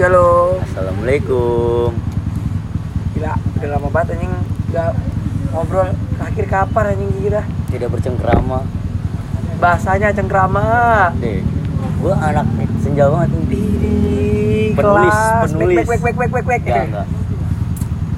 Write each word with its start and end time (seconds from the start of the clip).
Shalom. 0.00 0.56
Assalamualaikum. 0.64 1.92
Gila, 3.12 3.36
udah 3.36 3.68
lama 3.68 3.88
banget 3.92 4.16
anjing 4.16 4.32
gak 4.72 4.96
ngobrol. 5.52 5.92
Terakhir 6.16 6.46
kapan 6.48 6.84
anjing 6.96 7.10
kita? 7.20 7.44
Tidak 7.68 7.88
bercengkrama. 7.92 8.64
Bahasanya 9.60 10.08
cengkrama. 10.16 10.64
Deh, 11.20 11.44
gua 12.00 12.16
anak 12.16 12.48
senja 12.80 13.12
banget 13.12 13.28
nih. 13.28 13.44
Di 13.44 13.64
Penulis, 14.72 15.12
kelas. 15.12 15.52
penulis. 15.52 15.76
Wek, 15.84 16.00
wek, 16.00 16.00
wek, 16.00 16.16
wek, 16.16 16.32
wek, 16.32 16.44
wek. 16.48 16.60
Enggak, 16.64 16.84
enggak. 16.88 17.06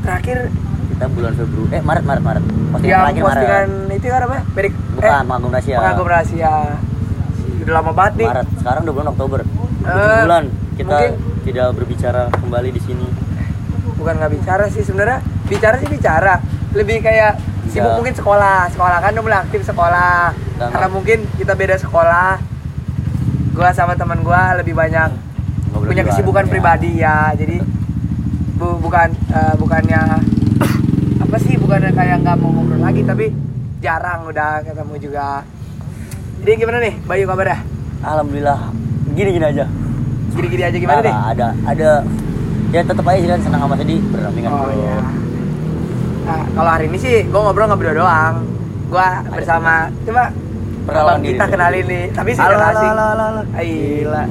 Terakhir 0.06 0.38
Kita 0.86 1.04
bulan 1.10 1.32
Februari. 1.34 1.70
Eh, 1.74 1.82
Maret, 1.82 2.04
Maret, 2.06 2.22
Maret. 2.22 2.44
Postingan 2.46 2.78
yang 2.78 3.02
terakhir 3.02 3.22
postingan 3.26 3.66
Maret. 3.66 3.98
itu 3.98 4.06
kan 4.06 4.20
apa? 4.22 4.38
Berik, 4.54 4.74
Bukan, 4.94 5.22
pengagum 5.26 5.50
rahasia. 5.50 5.76
Pengagum 5.82 6.06
rahasia. 6.06 6.54
Udah 7.58 7.74
lama 7.74 7.90
banget 7.90 8.12
nih. 8.22 8.28
Maret. 8.30 8.46
Sekarang 8.62 8.80
udah 8.86 8.94
bulan 8.94 9.08
Oktober. 9.10 9.38
Eh, 9.42 10.20
bulan 10.22 10.44
kita 10.78 10.86
mungkin- 10.94 11.31
tidak 11.42 11.74
berbicara 11.74 12.30
kembali 12.32 12.70
di 12.70 12.80
sini. 12.80 13.06
Bukan 13.94 14.14
nggak 14.16 14.32
bicara 14.32 14.64
sih 14.66 14.80
sebenarnya. 14.80 15.18
Bicara 15.44 15.76
sih 15.76 15.86
bicara. 15.86 16.38
Lebih 16.72 16.98
kayak 17.00 17.36
sibuk 17.68 17.84
Iya. 17.84 17.96
mungkin 17.96 18.14
sekolah. 18.14 18.58
Sekolah 18.68 18.98
kan 18.98 19.10
udah 19.12 19.22
mulai 19.22 19.38
aktif 19.40 19.60
sekolah. 19.62 20.32
Dan- 20.56 20.70
Karena 20.70 20.88
mungkin 20.88 21.18
kita 21.34 21.52
beda 21.52 21.76
sekolah. 21.76 22.38
Gua 23.52 23.68
sama 23.70 23.92
teman 23.92 24.22
gua 24.22 24.56
lebih 24.56 24.72
banyak 24.72 25.10
Ngobrol 25.68 25.92
punya 25.92 26.02
kesibukan 26.02 26.44
ya. 26.44 26.50
pribadi 26.50 26.90
ya. 26.96 27.16
Jadi 27.32 27.60
bu, 28.54 28.78
bukan 28.78 29.08
eh, 29.28 29.54
bukannya 29.56 30.02
apa 31.20 31.36
sih 31.38 31.56
bukannya 31.56 31.90
kayak 31.90 32.20
nggak 32.20 32.36
mau 32.36 32.50
ngobrol 32.50 32.78
lagi 32.78 33.02
tapi 33.02 33.32
jarang 33.78 34.24
udah 34.24 34.62
ketemu 34.62 34.94
juga. 35.00 35.42
Jadi 36.40 36.52
gimana 36.56 36.78
nih 36.80 36.94
Bayu 37.02 37.24
kabarnya? 37.24 37.58
Alhamdulillah. 38.02 38.60
Gini-gini 39.12 39.46
aja. 39.46 39.66
Gini-gini 40.32 40.62
aja 40.62 40.76
gimana 40.76 40.98
Nah, 40.98 41.04
nih? 41.04 41.14
Ada, 41.30 41.46
ada. 41.66 41.90
Ya 42.70 42.80
tetap 42.82 43.04
aja 43.04 43.26
kan 43.28 43.40
senang 43.40 43.60
sama 43.62 43.74
sedih 43.76 44.00
berdampingan 44.08 44.50
Oh 44.50 44.70
iya. 44.70 44.96
Nah, 46.22 46.42
kalau 46.50 46.70
hari 46.70 46.84
ini 46.86 46.96
sih 46.96 47.16
gue 47.22 47.36
ngobrol 47.38 47.66
nggak 47.66 47.78
berdua 47.78 47.96
doang. 47.98 48.34
Gue 48.88 49.06
bersama 49.30 49.72
coba 50.02 50.24
Perkenalan 50.82 51.18
diri 51.20 51.28
kita 51.30 51.44
dulu. 51.44 51.52
kenalin 51.52 51.84
nih. 51.86 52.04
Tapi 52.10 52.30
sih 52.32 52.40
Halo, 52.40 52.52
udah 52.52 52.64
halo, 52.64 52.74
asing. 52.74 52.90
halo, 52.90 53.04
halo, 53.04 53.22
halo. 53.24 53.42
Ai. 53.52 53.70
Gila. 54.00 54.24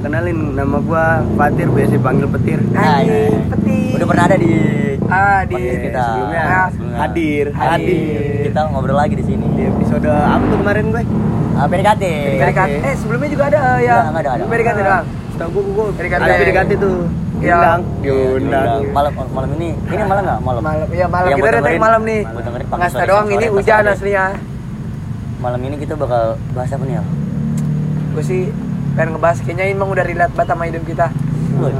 Kenalin 0.00 0.38
nama 0.54 0.78
gua 0.80 1.04
Fatir, 1.34 1.68
biasa 1.68 1.92
dipanggil 1.92 2.26
Petir. 2.30 2.60
Nah, 2.66 2.80
Hai, 2.80 3.04
iya. 3.04 3.36
peti. 3.46 3.80
Udah 3.92 4.06
pernah 4.06 4.24
ada 4.24 4.36
di 4.38 4.52
Ah, 5.06 5.40
di 5.42 5.56
kita. 5.58 6.00
sebelumnya. 6.06 6.42
Ah, 6.42 6.66
Sebelumnya. 6.70 6.98
Hadir, 7.00 7.44
Hadir. 7.50 7.68
hadir. 7.74 8.42
Kita 8.46 8.60
ngobrol 8.66 8.94
lagi 8.94 9.14
di 9.14 9.24
sini. 9.26 9.44
Di 9.50 9.62
episode 9.66 10.08
apa 10.08 10.44
tuh 10.46 10.58
kemarin 10.58 10.84
gue? 10.88 11.02
Ah, 11.52 11.66
PDKT. 11.66 12.04
PDKT. 12.38 12.72
Eh 12.80 12.94
sebelumnya 12.94 13.28
juga 13.28 13.44
ada 13.46 13.58
eh, 13.58 13.78
ya. 13.82 13.96
Enggak, 13.98 14.04
enggak 14.06 14.22
ada, 14.22 14.30
ada. 14.32 14.44
PDKT 14.46 14.78
doang. 14.80 15.04
Tahu 15.40 15.48
gua 15.50 15.62
gua 15.72 15.84
PDKT. 15.96 16.20
ada 16.20 16.34
PDKT 16.36 16.70
tuh. 16.76 16.96
Iya. 17.40 17.56
Diundang, 17.56 17.80
Iya, 17.98 18.12
diundang. 18.36 18.80
Malam 18.92 19.12
malam 19.32 19.50
ini. 19.56 19.68
Ini 19.72 20.02
malam 20.04 20.22
enggak? 20.22 20.38
Malam. 20.42 20.60
Malam, 20.60 20.86
ya 20.92 21.06
malam 21.08 21.26
Yang 21.26 21.38
kita 21.38 21.48
udah 21.48 21.56
dengerin- 21.58 21.80
malam 21.80 22.00
nih. 22.04 22.20
dengerin 22.28 22.66
Nggak 22.68 22.90
sore, 22.90 23.06
doang 23.08 23.28
ini 23.30 23.46
hujan 23.48 23.82
aslinya. 23.86 24.24
Malam 25.40 25.60
ini 25.64 25.76
kita 25.80 25.94
bakal 25.96 26.22
bahas 26.52 26.68
apa 26.68 26.84
nih 26.84 26.94
ya? 26.94 27.02
Gue 28.12 28.22
sih 28.22 28.42
pengen 28.92 29.16
ngebahas 29.16 29.38
kayaknya 29.40 29.64
emang 29.70 29.88
udah 29.88 30.04
relate 30.04 30.34
banget 30.36 30.48
sama 30.50 30.64
hidup 30.68 30.84
kita. 30.84 31.06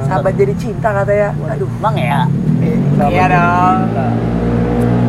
Sahabat 0.02 0.32
jadi 0.34 0.52
cinta 0.56 0.88
katanya. 0.94 1.28
Aduh. 1.46 1.68
Bang 1.78 1.94
ya. 1.94 2.24
Iya 3.02 3.24
dong. 3.28 3.78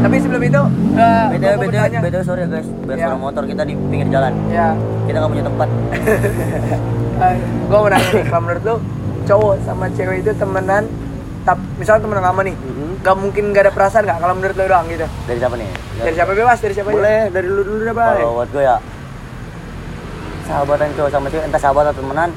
Tapi 0.01 0.15
sebelum 0.17 0.41
itu, 0.41 0.61
eh, 0.97 1.25
BTW 1.31 1.53
bertanya. 1.61 1.99
BTW 2.01 2.23
sorry 2.25 2.41
ya 2.41 2.47
guys, 2.49 2.67
biar 2.81 2.97
Iya. 2.97 3.05
suara 3.05 3.17
motor 3.21 3.43
kita 3.45 3.61
di 3.63 3.77
pinggir 3.77 4.09
jalan. 4.09 4.33
Ya, 4.49 4.73
Kita 5.05 5.15
nggak 5.15 5.31
punya 5.31 5.45
tempat. 5.45 5.69
eh, 7.23 7.35
gue 7.63 7.77
mau 7.77 7.87
nanya 7.87 8.09
nih, 8.11 8.25
kalau 8.25 8.41
menurut 8.41 8.63
lu 8.63 8.75
cowok 9.23 9.55
sama 9.61 9.85
cewek 9.89 10.17
itu 10.19 10.31
temenan, 10.33 10.83
tap, 11.41 11.57
misalnya 11.75 12.01
temenan 12.01 12.23
lama 12.23 12.41
nih, 12.41 12.55
Mhm. 12.55 12.89
gak 12.99 13.15
mungkin 13.15 13.43
gak 13.51 13.63
ada 13.63 13.71
perasaan 13.71 14.03
gak? 14.03 14.17
Kalau 14.17 14.33
menurut 14.33 14.55
lu 14.55 14.65
doang 14.65 14.85
gitu. 14.87 15.05
Dari 15.23 15.37
siapa 15.37 15.55
nih? 15.55 15.69
Dari 15.99 16.15
siapa 16.15 16.31
bebas, 16.33 16.57
dari 16.57 16.73
siapa 16.73 16.89
aja. 16.89 16.97
Boleh 16.97 17.19
dari 17.29 17.47
lu 17.47 17.61
dulu 17.61 17.81
deh, 17.83 17.93
Bay. 17.93 18.17
Kalau 18.17 18.33
buat 18.35 18.49
gue 18.49 18.63
ya 18.63 18.77
sahabatan 20.43 20.89
cowok 20.91 21.09
sama 21.09 21.27
cewek 21.27 21.45
entah 21.45 21.61
sahabat 21.61 21.83
atau 21.87 22.01
temenan 22.01 22.29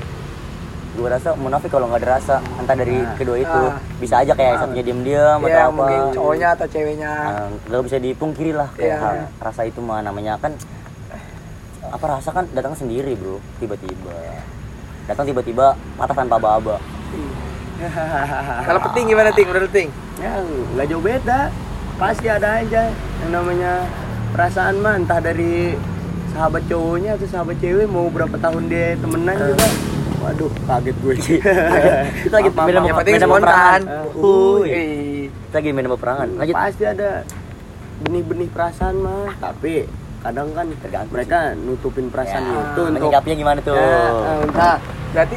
gue 0.94 1.08
rasa 1.10 1.34
munafik 1.34 1.66
kalau 1.68 1.90
nggak 1.90 2.00
ada 2.00 2.10
rasa 2.14 2.34
entah 2.54 2.76
dari 2.76 2.94
Nah. 2.96 3.18
kedua 3.18 3.34
itu 3.36 3.50
Ah. 3.66 3.74
bisa 3.98 4.14
aja 4.16 4.30
kayak 4.32 4.62
satunya 4.62 4.84
diem-diem 4.84 5.18
atau 5.36 5.50
Iya, 5.50 5.58
apa 5.60 5.74
mungkin 5.74 6.00
cowoknya 6.14 6.48
atau 6.54 6.66
ceweknya. 6.68 7.10
Ah, 7.10 7.46
nggak 7.66 7.82
bisa 7.82 7.96
dipungkiri 7.98 8.52
lah 8.52 8.70
kayak 8.72 8.96
hal- 8.96 9.26
rasa 9.42 9.66
itu 9.66 9.82
mah 9.82 9.98
namanya 10.00 10.38
kan 10.38 10.54
apa 11.84 12.04
rasa 12.08 12.30
kan 12.30 12.46
datang 12.48 12.72
sendiri 12.72 13.12
bro 13.12 13.42
tiba-tiba 13.58 14.14
datang 15.04 15.24
tiba-tiba 15.28 15.76
patah 15.96 16.16
tanpa 16.16 16.36
aba-aba 16.40 16.76
Kalau 18.66 18.80
penting 18.90 19.12
gimana 19.12 19.28
ting? 19.34 19.44
Menurut 19.50 19.68
ting? 19.68 19.90
Ya, 20.16 20.40
nggak 20.72 20.86
jauh 20.88 21.02
beda. 21.04 21.50
Pasti 22.00 22.26
ada 22.30 22.62
aja 22.62 22.88
yang 22.90 23.30
namanya 23.30 23.84
perasaan 24.32 24.80
mah 24.80 24.96
entah 24.96 25.20
dari 25.20 25.76
sahabat 26.32 26.64
cowoknya 26.66 27.18
atau 27.18 27.26
sahabat 27.28 27.56
cewek 27.60 27.86
mau 27.86 28.08
berapa 28.08 28.34
tahun 28.40 28.72
dia 28.72 28.96
temenan 28.98 29.36
juga. 29.36 29.68
Waduh, 30.24 30.50
kaget 30.64 30.96
gue. 30.96 31.14
lagi 32.34 32.48
Maaf, 32.50 32.64
beda 32.64 32.78
maaf. 32.80 32.88
Yang 32.88 32.94
mau 32.94 33.00
penting 33.04 33.14
perangan 33.14 33.28
spontan. 33.28 33.80
Wih. 34.64 35.28
kita 35.28 35.56
lagi 35.60 35.70
main 35.70 35.86
peperangan 35.86 36.28
lanjut 36.34 36.54
Pasti 36.56 36.84
ada 36.88 37.10
benih-benih 38.02 38.48
perasaan 38.50 38.96
mah, 38.98 39.30
tapi 39.38 39.86
kadang 40.24 40.48
kan 40.50 40.66
Tergantung 40.74 41.12
mereka 41.12 41.38
nutupin 41.54 42.06
perasaan 42.08 42.42
Ya, 42.42 42.58
itu 42.66 42.80
untuk 42.82 42.94
menyikapinya 42.98 43.36
gimana 43.38 43.58
tuh? 43.60 43.74
Ya, 43.74 43.84
eh, 43.84 44.40
Nah, 44.50 44.76
berarti 45.12 45.36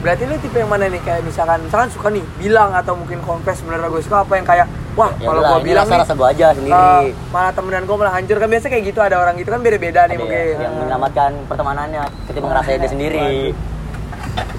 berarti 0.00 0.22
lu 0.24 0.34
tipe 0.36 0.56
yang 0.56 0.66
mana 0.66 0.84
nih? 0.86 0.98
Kayak 0.98 1.20
misalkan 1.22 1.58
misalkan 1.60 1.88
suka 1.88 2.08
nih 2.08 2.24
bilang 2.36 2.72
atau 2.72 2.92
mungkin 2.92 3.20
confess 3.20 3.60
sebenarnya 3.60 3.86
gue 3.86 4.00
suka 4.00 4.16
apa 4.20 4.32
yang 4.34 4.44
kayak 4.44 4.66
wah 4.92 5.12
Ya 5.14 5.26
kalau 5.26 5.40
gue 5.40 5.60
bilang 5.62 5.84
rasa 5.84 5.92
nih 5.92 6.02
rasa 6.02 6.14
gue 6.14 6.28
aja 6.28 6.46
sendiri. 6.50 6.74
eh, 6.74 7.04
malah 7.28 7.52
temenan 7.52 7.82
gue 7.82 7.96
malah 7.96 8.12
hancur. 8.12 8.36
Kan 8.36 8.48
biasa 8.48 8.66
kayak 8.66 8.84
gitu 8.84 8.98
ada 8.98 9.16
orang 9.16 9.34
gitu 9.36 9.48
kan 9.48 9.60
beda-beda 9.60 10.00
nih 10.02 10.16
Ada 10.16 10.18
mungkin. 10.18 10.34
ya, 10.34 10.56
yang 10.58 10.72
menyelamatkan 10.76 11.30
pertemanannya 11.46 12.02
ketika 12.26 12.46
ngerasain 12.46 12.78
dia 12.78 12.90
sendiri. 12.96 13.28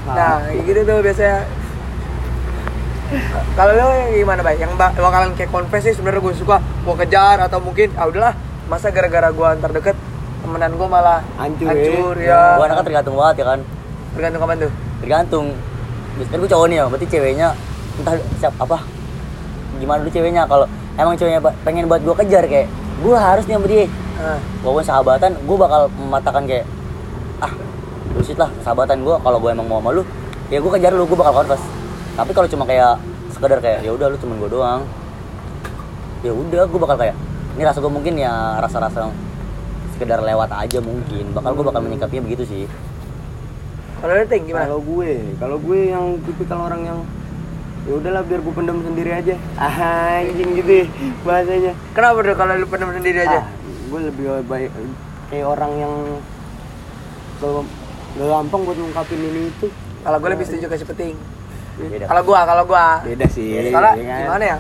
nah. 0.05 0.37
Kayak 0.43 0.63
gitu 0.63 0.79
tuh 0.83 0.97
biasanya 1.01 1.37
kalau 3.53 3.71
lo 3.71 3.85
gimana 4.11 4.41
bay? 4.41 4.55
Yang 4.55 4.73
ba- 4.73 4.89
bakalan 4.91 5.33
kayak 5.33 5.49
confess 5.49 5.83
sih 5.83 5.93
sebenarnya 5.93 6.17
gue 6.19 6.33
suka 6.35 6.57
mau 6.81 6.95
kejar 6.95 7.37
atau 7.39 7.59
mungkin 7.59 7.93
ah 7.93 8.07
udahlah 8.07 8.33
masa 8.71 8.87
gara-gara 8.89 9.29
gue 9.29 9.47
antar 9.47 9.71
deket 9.75 9.97
temenan 10.43 10.71
gue 10.75 10.87
malah 10.87 11.19
Hancur, 11.39 11.71
hancur 11.71 12.15
ya. 12.19 12.31
ya, 12.31 12.41
gue 12.59 12.65
anaknya 12.67 12.83
tergantung 12.83 13.15
banget 13.15 13.35
ya 13.39 13.45
kan? 13.47 13.59
Tergantung 14.13 14.41
kapan 14.43 14.57
tuh? 14.59 14.71
Tergantung. 14.99 15.45
Biasanya 16.19 16.37
gue 16.37 16.49
cowok 16.51 16.65
nih 16.67 16.77
ya. 16.77 16.83
Berarti 16.91 17.07
ceweknya 17.07 17.47
entah 17.93 18.15
siap 18.39 18.53
apa 18.59 18.77
gimana 19.79 19.97
dulu 20.03 20.11
ceweknya. 20.11 20.43
Kalau 20.45 20.65
emang 20.99 21.15
ceweknya 21.15 21.41
pengen 21.63 21.87
buat 21.87 22.01
gue 22.03 22.15
kejar 22.23 22.43
kayak 22.45 22.67
gue 23.03 23.15
harus 23.15 23.43
nih 23.47 23.55
sama 23.55 23.67
dia. 23.71 23.85
Nah, 24.13 24.39
walaupun 24.61 24.85
sahabatan 24.85 25.31
gue 25.41 25.57
bakal 25.57 25.81
mematahkan 25.95 26.43
kayak 26.45 26.65
ah 27.41 27.51
bullshit 28.13 28.37
lah 28.37 28.51
sahabatan 28.61 29.01
gue 29.01 29.15
kalau 29.19 29.37
gue 29.41 29.49
emang 29.49 29.67
mau 29.67 29.81
sama 29.81 29.89
lu 29.89 30.03
ya 30.53 30.61
gue 30.61 30.71
kejar 30.75 30.91
lu 30.91 31.07
gue 31.07 31.17
bakal 31.17 31.43
confess. 31.43 31.63
Tapi 32.13 32.31
kalau 32.35 32.47
cuma 32.51 32.63
kayak 32.67 32.99
sekedar 33.31 33.57
kayak 33.63 33.79
ya 33.81 33.91
udah 33.95 34.11
lu 34.11 34.17
temen 34.19 34.37
gue 34.43 34.49
doang. 34.51 34.83
Ya 36.21 36.31
udah 36.35 36.63
gue 36.67 36.79
bakal 36.79 36.97
kayak 36.99 37.15
ini 37.53 37.61
rasa 37.61 37.79
gue 37.79 37.89
mungkin 37.89 38.13
ya 38.15 38.33
rasa-rasa 38.57 39.09
sekedar 39.91 40.19
lewat 40.19 40.49
aja 40.51 40.79
mungkin 40.79 41.31
bakal 41.31 41.53
gue 41.53 41.65
bakal 41.65 41.81
menyikapinya 41.81 42.23
begitu 42.23 42.43
sih 42.43 42.63
kalau 43.97 44.13
lo 44.13 44.25
ting 44.25 44.43
gimana 44.43 44.67
Kalau 44.67 44.81
gue, 44.81 45.11
kalau 45.39 45.57
gue 45.57 45.79
yang 45.87 46.05
tipikal 46.21 46.59
orang 46.61 46.81
yang 46.83 46.99
ya 47.83 47.93
udahlah 47.93 48.19
biar 48.21 48.39
gue 48.39 48.53
pendam 48.53 48.79
sendiri 48.79 49.11
aja. 49.13 49.35
Ah, 49.55 50.19
anjing 50.19 50.55
gitu 50.55 50.71
ya 50.73 50.85
bahasanya. 51.21 51.71
kenapa 51.91 52.19
tuh 52.21 52.35
kalau 52.35 52.53
lu 52.53 52.67
pendam 52.67 52.91
sendiri 52.91 53.19
aja 53.21 53.39
Ah, 53.39 53.45
gue 53.63 53.99
lebih 54.03 54.25
baik 54.43 54.71
kayak 55.29 55.45
orang 55.45 55.71
yang 55.77 55.93
kalau 57.37 57.63
gak 58.13 58.27
gampang 58.29 58.61
buat 58.63 58.77
ngungkapin 58.77 59.19
ini 59.19 59.41
itu. 59.47 59.67
kalau 60.01 60.17
gue 60.19 60.29
lebih 60.31 60.45
setuju 60.45 60.65
kasih 60.67 60.87
peting 60.89 61.15
kalau 62.03 62.21
gua 62.21 62.39
kalau 62.43 62.63
gua 62.63 63.01
Beda 63.01 63.25
sih. 63.25 63.49
soalnya 63.67 63.97
ya 63.97 64.05
kan? 64.05 64.21
gimana 64.21 64.45
ya 64.45 64.57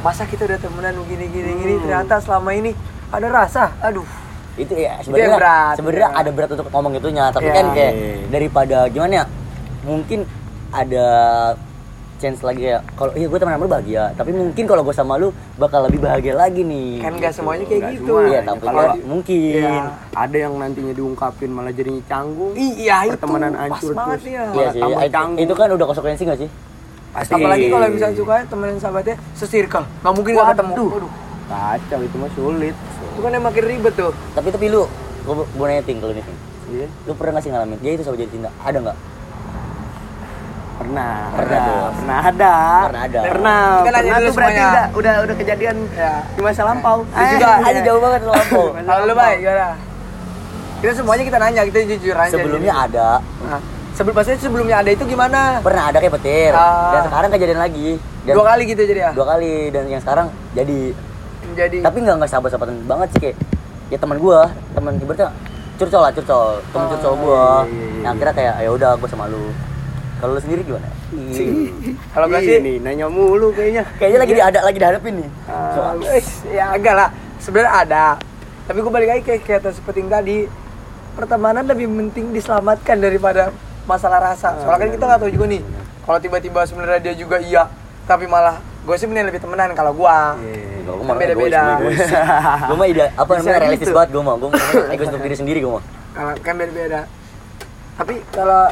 masa 0.00 0.24
kita 0.24 0.42
udah 0.44 0.58
temenan 0.58 0.94
begini 0.98 1.24
gini 1.28 1.50
gini 1.54 1.72
Hmm. 1.74 1.82
ternyata 1.82 2.14
selama 2.18 2.50
ini 2.52 2.70
ada 3.08 3.28
rasa 3.28 3.68
aduh 3.80 4.06
itu 4.56 4.72
ya 4.72 4.96
sebenarnya 5.00 5.38
sebenarnya 5.74 6.08
ya. 6.08 6.18
ada 6.18 6.30
berat 6.30 6.50
untuk 6.50 6.68
ngomong 6.68 6.92
itunya 6.94 7.24
tapi 7.28 7.46
Ya. 7.46 7.54
kan 7.54 7.66
kayak 7.70 7.92
Iya. 7.92 8.14
daripada 8.28 8.78
gimana 8.86 9.12
ya 9.14 9.24
mungkin 9.82 10.18
ada 10.70 11.06
chance 12.16 12.40
lagi 12.40 12.68
ya 12.68 12.84
kalau 12.92 13.12
iya 13.14 13.24
gue 13.24 13.38
teman 13.38 13.56
lu 13.56 13.64
bahagia 13.66 14.12
tapi 14.12 14.28
mungkin 14.30 14.64
kalau 14.64 14.82
gue 14.82 14.92
sama 14.92 15.16
lu 15.16 15.28
bakal 15.56 15.84
lebih 15.84 16.00
bahagia 16.00 16.32
lagi 16.34 16.60
nih 16.62 17.00
kan 17.00 17.16
gak 17.16 17.32
semuanya 17.32 17.64
kayak 17.64 17.80
Nggak 17.80 17.92
gitu 17.94 18.14
iya 18.22 18.40
tapi 18.42 18.60
Kalau- 18.62 18.96
mungkin 19.02 19.40
Iya. 19.56 19.80
ada 20.12 20.36
yang 20.38 20.52
nantinya 20.54 20.92
diungkapin 20.92 21.48
malah 21.48 21.72
jadinya 21.72 22.02
canggung. 22.06 22.52
iya 22.54 22.96
itu 23.04 23.16
Pertemanan 23.16 23.52
pas 23.52 23.60
hancur 23.70 23.92
banget 23.94 24.18
terus. 24.18 24.24
ya 24.26 24.32
iya 24.32 24.44
malah 24.50 24.68
sih 24.70 24.80
tambah 24.82 25.08
canggung. 25.10 25.40
itu 25.40 25.52
kan 25.54 25.68
udah 25.70 25.86
konsekuensi 25.86 26.22
gak 26.26 26.38
sih 26.38 26.50
Pasti. 27.10 27.32
apalagi 27.32 27.66
kalau 27.66 27.86
misalnya 27.88 28.16
suka 28.16 28.34
temenan 28.44 28.76
sahabatnya 28.76 29.16
sesirkel 29.34 29.82
nggak 29.82 30.12
mungkin 30.12 30.32
nggak 30.32 30.48
ketemu 30.52 30.72
Waduh. 30.72 30.88
Waduh. 30.92 31.10
Kacau 31.50 32.00
itu 32.00 32.16
mah 32.16 32.30
sulit. 32.32 32.74
itu 33.02 33.18
kan 33.18 33.30
yang 33.30 33.42
makin 33.42 33.62
ribet 33.64 33.94
tuh 33.94 34.12
tapi 34.32 34.48
tapi 34.48 34.66
lu 34.66 34.86
gue 35.20 35.34
gue 35.34 35.64
nanya 35.64 35.82
ting 35.82 35.98
kalau 35.98 36.12
ini 36.12 36.22
ting 36.22 36.38
Iya. 36.70 36.86
lu 37.02 37.12
pernah 37.12 37.34
gak 37.34 37.42
sih 37.42 37.50
ngalamin 37.50 37.78
dia 37.78 37.92
itu 37.92 38.02
sama 38.02 38.14
jadi 38.14 38.30
cinta 38.30 38.50
ada 38.56 38.78
nggak 38.80 38.98
Pernah, 40.80 41.12
Pernah 41.30 41.60
ada, 41.60 41.76
pernah 41.92 42.18
ada. 42.24 42.54
Pernah 42.80 43.02
ada. 43.04 43.20
Pernah. 43.20 43.60
Pernah 43.84 44.00
dulu 44.00 44.16
tuh 44.22 44.32
berarti 44.32 44.60
udah, 44.62 44.84
udah 44.96 45.14
udah 45.20 45.34
kejadian 45.36 45.76
Ya. 45.92 46.24
di 46.24 46.40
masa 46.40 46.62
lampau. 46.64 47.04
Lu 47.04 47.24
juga 47.28 47.48
Eh, 47.52 47.68
Aja 47.68 47.80
jauh 47.84 48.00
banget 48.00 48.20
lo 48.24 48.32
Lampu. 48.32 48.62
Kalau 48.80 49.02
lu 49.04 49.12
baik 49.14 49.38
gimana? 49.38 49.68
Kita 50.80 50.92
semuanya 50.96 51.22
kita 51.22 51.36
nanya, 51.36 51.62
kita 51.68 51.78
jujur 51.84 52.16
aja. 52.16 52.32
Sebelumnya 52.32 52.72
jadi. 52.72 52.84
ada, 52.88 53.08
Nah, 53.44 53.60
sebelum 54.00 54.16
maksudnya 54.16 54.40
sebelumnya 54.40 54.76
ada 54.80 54.90
itu 54.90 55.04
gimana? 55.04 55.60
pernah 55.60 55.92
ada 55.92 56.00
kayak 56.00 56.16
petir. 56.16 56.56
Ah. 56.56 56.88
Dan 56.90 57.00
sekarang 57.06 57.28
kejadian 57.30 57.60
lagi. 57.60 57.88
Dan 58.24 58.32
Dua 58.32 58.44
kali 58.46 58.62
gitu 58.64 58.80
jadi 58.82 59.00
ya. 59.02 59.10
Dua 59.12 59.26
kali 59.28 59.68
dan 59.68 59.84
yang 59.86 60.00
sekarang 60.00 60.26
jadi 60.50 60.80
Jadi 61.50 61.78
tapi 61.80 61.96
nggak 62.00 62.14
nggak 62.16 62.30
sahabat-sahabatan 62.30 62.76
banget 62.86 63.08
sih 63.12 63.20
kayak 63.20 63.36
ya 63.90 63.98
teman 63.98 64.16
gua 64.16 64.48
teman 64.70 64.94
ibaratnya 64.94 65.34
curcol 65.74 65.98
lah 65.98 66.12
curcol 66.14 66.62
temen 66.64 66.84
Oh, 66.84 66.90
curcol 66.90 67.14
gua 67.18 67.42
iya, 67.60 67.74
iya, 67.74 67.84
iya. 67.90 68.00
yang 68.00 68.12
akhirnya 68.14 68.34
kayak 68.34 68.54
ya 68.56 68.70
udah 68.70 68.90
gua 68.94 69.08
sama 69.10 69.24
lu 69.26 69.50
kalau 70.16 70.32
lu 70.32 70.40
sendiri 70.40 70.62
gimana 70.62 70.88
kalau 72.12 72.26
gue 72.28 72.40
sih 72.40 72.56
Ini 72.60 72.74
nanya 72.78 73.06
mulu 73.08 73.50
kayaknya. 73.50 73.82
kayaknya 73.98 74.18
lagi 74.20 74.32
ada 74.36 74.60
lagi 74.62 74.78
dihadapin 74.78 75.14
nih 75.16 75.30
Ah. 75.42 75.72
Soal- 75.74 75.98
Wih, 75.98 76.26
ya 76.54 76.64
agak 76.70 76.94
lah. 76.94 77.08
Sebenarnya 77.40 77.72
ada. 77.74 78.04
Tapi 78.68 78.78
gue 78.78 78.92
balik 78.92 79.08
lagi 79.10 79.22
kayak 79.24 79.40
kayak 79.42 79.74
seperti 79.74 80.06
tadi. 80.06 80.38
Pertemanan 81.16 81.66
lebih 81.66 81.88
penting 81.88 82.30
diselamatkan 82.30 83.00
daripada 83.00 83.50
masalah 83.84 84.20
rasa. 84.24 84.56
Soalnya 84.58 84.80
kan 84.80 84.90
kita 84.92 85.04
nggak 85.06 85.20
tahu 85.20 85.30
juga 85.30 85.46
nih. 85.48 85.62
Kalau 86.00 86.18
tiba-tiba 86.18 86.60
sebenarnya 86.64 87.00
dia 87.00 87.14
juga 87.14 87.36
iya, 87.38 87.68
tapi 88.04 88.24
malah 88.24 88.56
gue 88.80 88.96
sih 88.96 89.04
mending 89.04 89.28
lebih 89.28 89.40
temenan 89.40 89.70
kalau 89.72 89.92
gua. 89.92 90.34
Iya. 90.36 90.82
Gua 90.82 91.04
mah 91.04 91.16
Beda-beda. 91.16 91.60
egois, 91.76 91.94
egois. 91.94 92.10
Gua 92.68 92.76
mah 92.76 92.88
ide 92.88 93.06
apa 93.12 93.30
namanya 93.30 93.58
realistis 93.60 93.86
gitu. 93.86 93.94
banget 93.94 94.10
gua 94.10 94.22
mah. 94.24 94.34
Gua 94.34 94.48
mah 94.50 94.60
egois 94.90 95.08
untuk 95.08 95.22
diri 95.22 95.36
sendiri 95.36 95.58
gua 95.60 95.72
mah. 95.78 95.84
Kalau 96.10 96.32
kan 96.40 96.54
beda-beda. 96.56 97.00
Tapi 97.94 98.14
kalau 98.32 98.62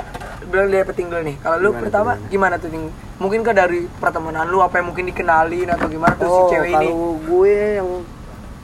bilang 0.49 0.69
dia 0.69 0.83
penting 0.83 1.07
dulu 1.07 1.23
nih. 1.23 1.37
Kalau 1.39 1.57
lu 1.57 1.69
Gimana 1.69 1.81
pertama 1.81 2.11
tuh, 2.11 2.27
gimana 2.29 2.55
tuh 2.57 2.69
Ting? 2.69 2.87
Mungkin 3.19 3.41
ke 3.43 3.53
dari 3.53 3.81
pertemanan 3.99 4.47
lu 4.47 4.59
apa 4.59 4.79
yang 4.79 4.87
mungkin 4.89 5.05
dikenalin 5.05 5.69
atau 5.69 5.87
gimana 5.87 6.15
tuh 6.17 6.25
si 6.25 6.33
Oh, 6.33 6.49
cewek 6.49 6.71
ini? 6.71 6.75
kalau 6.89 6.97
gue 7.21 7.55
yang 7.77 7.89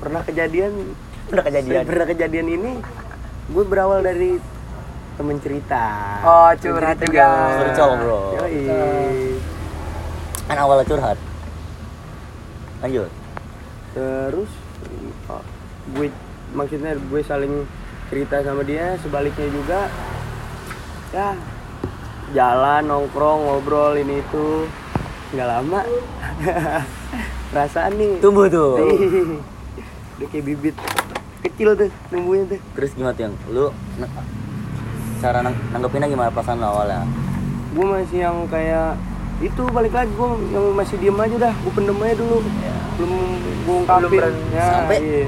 pernah 0.01 0.21
kejadian 0.23 0.73
Udah 1.27 1.43
kejadian. 1.43 1.83
pernah 1.85 2.07
kejadian 2.07 2.47
ini 2.49 2.73
gue 3.45 3.65
berawal 3.65 4.01
dari 4.01 4.41
temen 5.15 5.37
cerita. 5.39 5.85
Oh, 6.27 6.51
curhat 6.59 6.99
cerita 6.99 7.11
juga. 7.11 7.29
Curcol, 7.63 7.91
bro. 8.03 8.21
Yoi. 8.43 8.61
Kan 10.51 10.57
awalnya 10.59 10.85
curhat. 10.87 11.19
Lanjut. 12.83 13.11
Terus 13.95 14.51
oh, 15.31 15.45
gue 15.95 16.09
maksudnya 16.53 16.99
gue 16.99 17.23
saling 17.23 17.65
cerita 18.11 18.43
sama 18.43 18.63
dia, 18.67 18.99
sebaliknya 19.01 19.49
juga 19.49 19.81
ya 21.15 21.39
jalan 22.35 22.83
nongkrong 22.91 23.47
ngobrol 23.47 23.95
ini 23.95 24.19
itu 24.19 24.67
nggak 25.31 25.49
lama 25.51 25.81
perasaan 27.55 27.95
nih 27.95 28.19
Tumbuh 28.19 28.51
tuh. 28.51 28.75
Udah 30.19 30.27
kayak 30.31 30.45
bibit 30.47 30.77
kecil 31.43 31.75
tuh 31.79 31.91
tumbuhnya 32.11 32.57
tuh 32.57 32.61
Terus 32.79 32.91
gimana 32.97 33.13
tuh 33.15 33.23
yang 33.31 33.35
lu 33.51 33.67
cara 35.25 35.41
nang 35.41 35.57
nanggepinnya 35.73 36.05
gimana 36.07 36.29
perasaan 36.29 36.61
lu 36.61 36.67
awalnya? 36.67 37.01
gue 37.73 37.87
masih 37.89 38.19
yang 38.21 38.37
kayak 38.47 38.95
itu 39.41 39.63
balik 39.67 39.91
lagi 39.91 40.13
gue 40.13 40.29
yang 40.53 40.65
masih 40.71 40.97
diem 40.97 41.17
aja 41.17 41.37
dah 41.43 41.55
gue 41.57 41.73
pendem 41.73 41.97
aja 41.99 42.15
dulu 42.15 42.37
belum 42.95 43.13
gue 43.65 43.75
ungkapin. 43.81 44.21
Ya, 44.53 44.69
Sampai? 44.71 44.97
iya. 45.01 45.27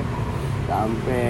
sampai 0.67 1.25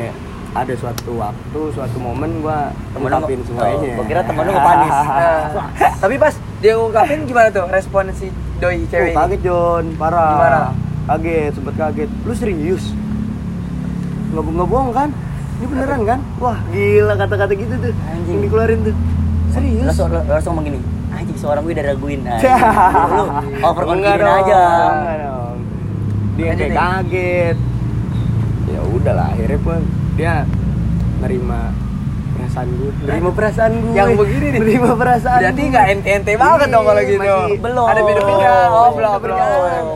ada 0.53 0.73
suatu 0.75 1.13
waktu 1.15 1.61
suatu 1.71 1.97
momen 1.97 2.41
gue 2.41 2.59
ungkapin 2.97 3.41
semuanya 3.43 3.77
Oh, 3.77 3.93
gua 3.95 4.05
kira 4.05 4.21
temen 4.21 4.43
lu 4.43 4.53
ngepanis. 4.53 4.93
Nah, 4.93 5.69
tapi 6.03 6.15
pas 6.17 6.35
dia 6.59 6.73
ngungkapin 6.75 7.19
gimana 7.25 7.49
tuh 7.49 7.65
respon 7.67 8.09
si 8.13 8.29
doi 8.59 8.77
Oh, 8.79 8.89
cewek? 8.89 9.09
ini? 9.09 9.17
kaget 9.17 9.41
John 9.41 9.85
parah 9.95 10.33
Gimana? 10.35 10.61
kaget 11.07 11.51
sempet 11.53 11.75
kaget 11.77 12.11
lu 12.25 12.33
serius 12.33 12.85
nggak 14.29 14.43
nggak 14.43 14.69
bohong 14.69 14.91
kan 14.91 15.09
ini 15.57 15.67
beneran 15.67 16.01
kan 16.05 16.19
wah 16.37 16.59
gila 16.69 17.15
kata-kata 17.15 17.53
gitu 17.53 17.75
tuh 17.81 17.93
Anjing. 18.05 18.29
yang 18.29 18.41
dikeluarin 18.45 18.79
tuh 18.83 18.95
serius 19.51 19.87
Langsung 19.87 20.09
langsung 20.13 20.53
ngomong 20.53 20.67
gini. 20.67 20.81
Anjing 21.09 21.39
seorang 21.39 21.63
gue 21.65 21.73
diraguin. 21.73 22.21
Anjing. 22.29 22.45
Enggak 22.45 23.09
lu 23.09 23.25
overconfident 23.63 24.21
aja. 24.21 24.63
dong. 25.17 25.57
Dia 26.37 26.53
kayak 26.53 26.73
kaget. 26.75 27.57
Ya 28.67 28.81
udahlah, 28.85 29.27
akhirnya 29.33 29.59
pun 29.59 29.81
dia 30.15 30.35
nerima 31.17 31.73
perasaan 32.37 32.69
gue. 32.69 32.91
Nerima 33.01 33.31
perasaan 33.33 33.73
gue. 33.81 33.95
Yang 33.97 34.11
begini 34.15 34.47
nih. 34.47 34.61
Nerima 34.61 34.91
perasaan. 34.93 35.41
Berarti 35.41 35.63
nggak 35.65 35.87
ente-ente 35.89 36.33
banget 36.37 36.69
dong 36.69 36.85
kalau 36.85 37.01
Iya, 37.01 37.09
gitu. 37.09 37.25
Belum. 37.57 37.87
Ada 37.89 38.01
beda-beda. 38.03 38.51
Oh, 38.69 38.85
Masih 38.85 38.93
belum, 38.93 39.13
belum. 39.25 39.87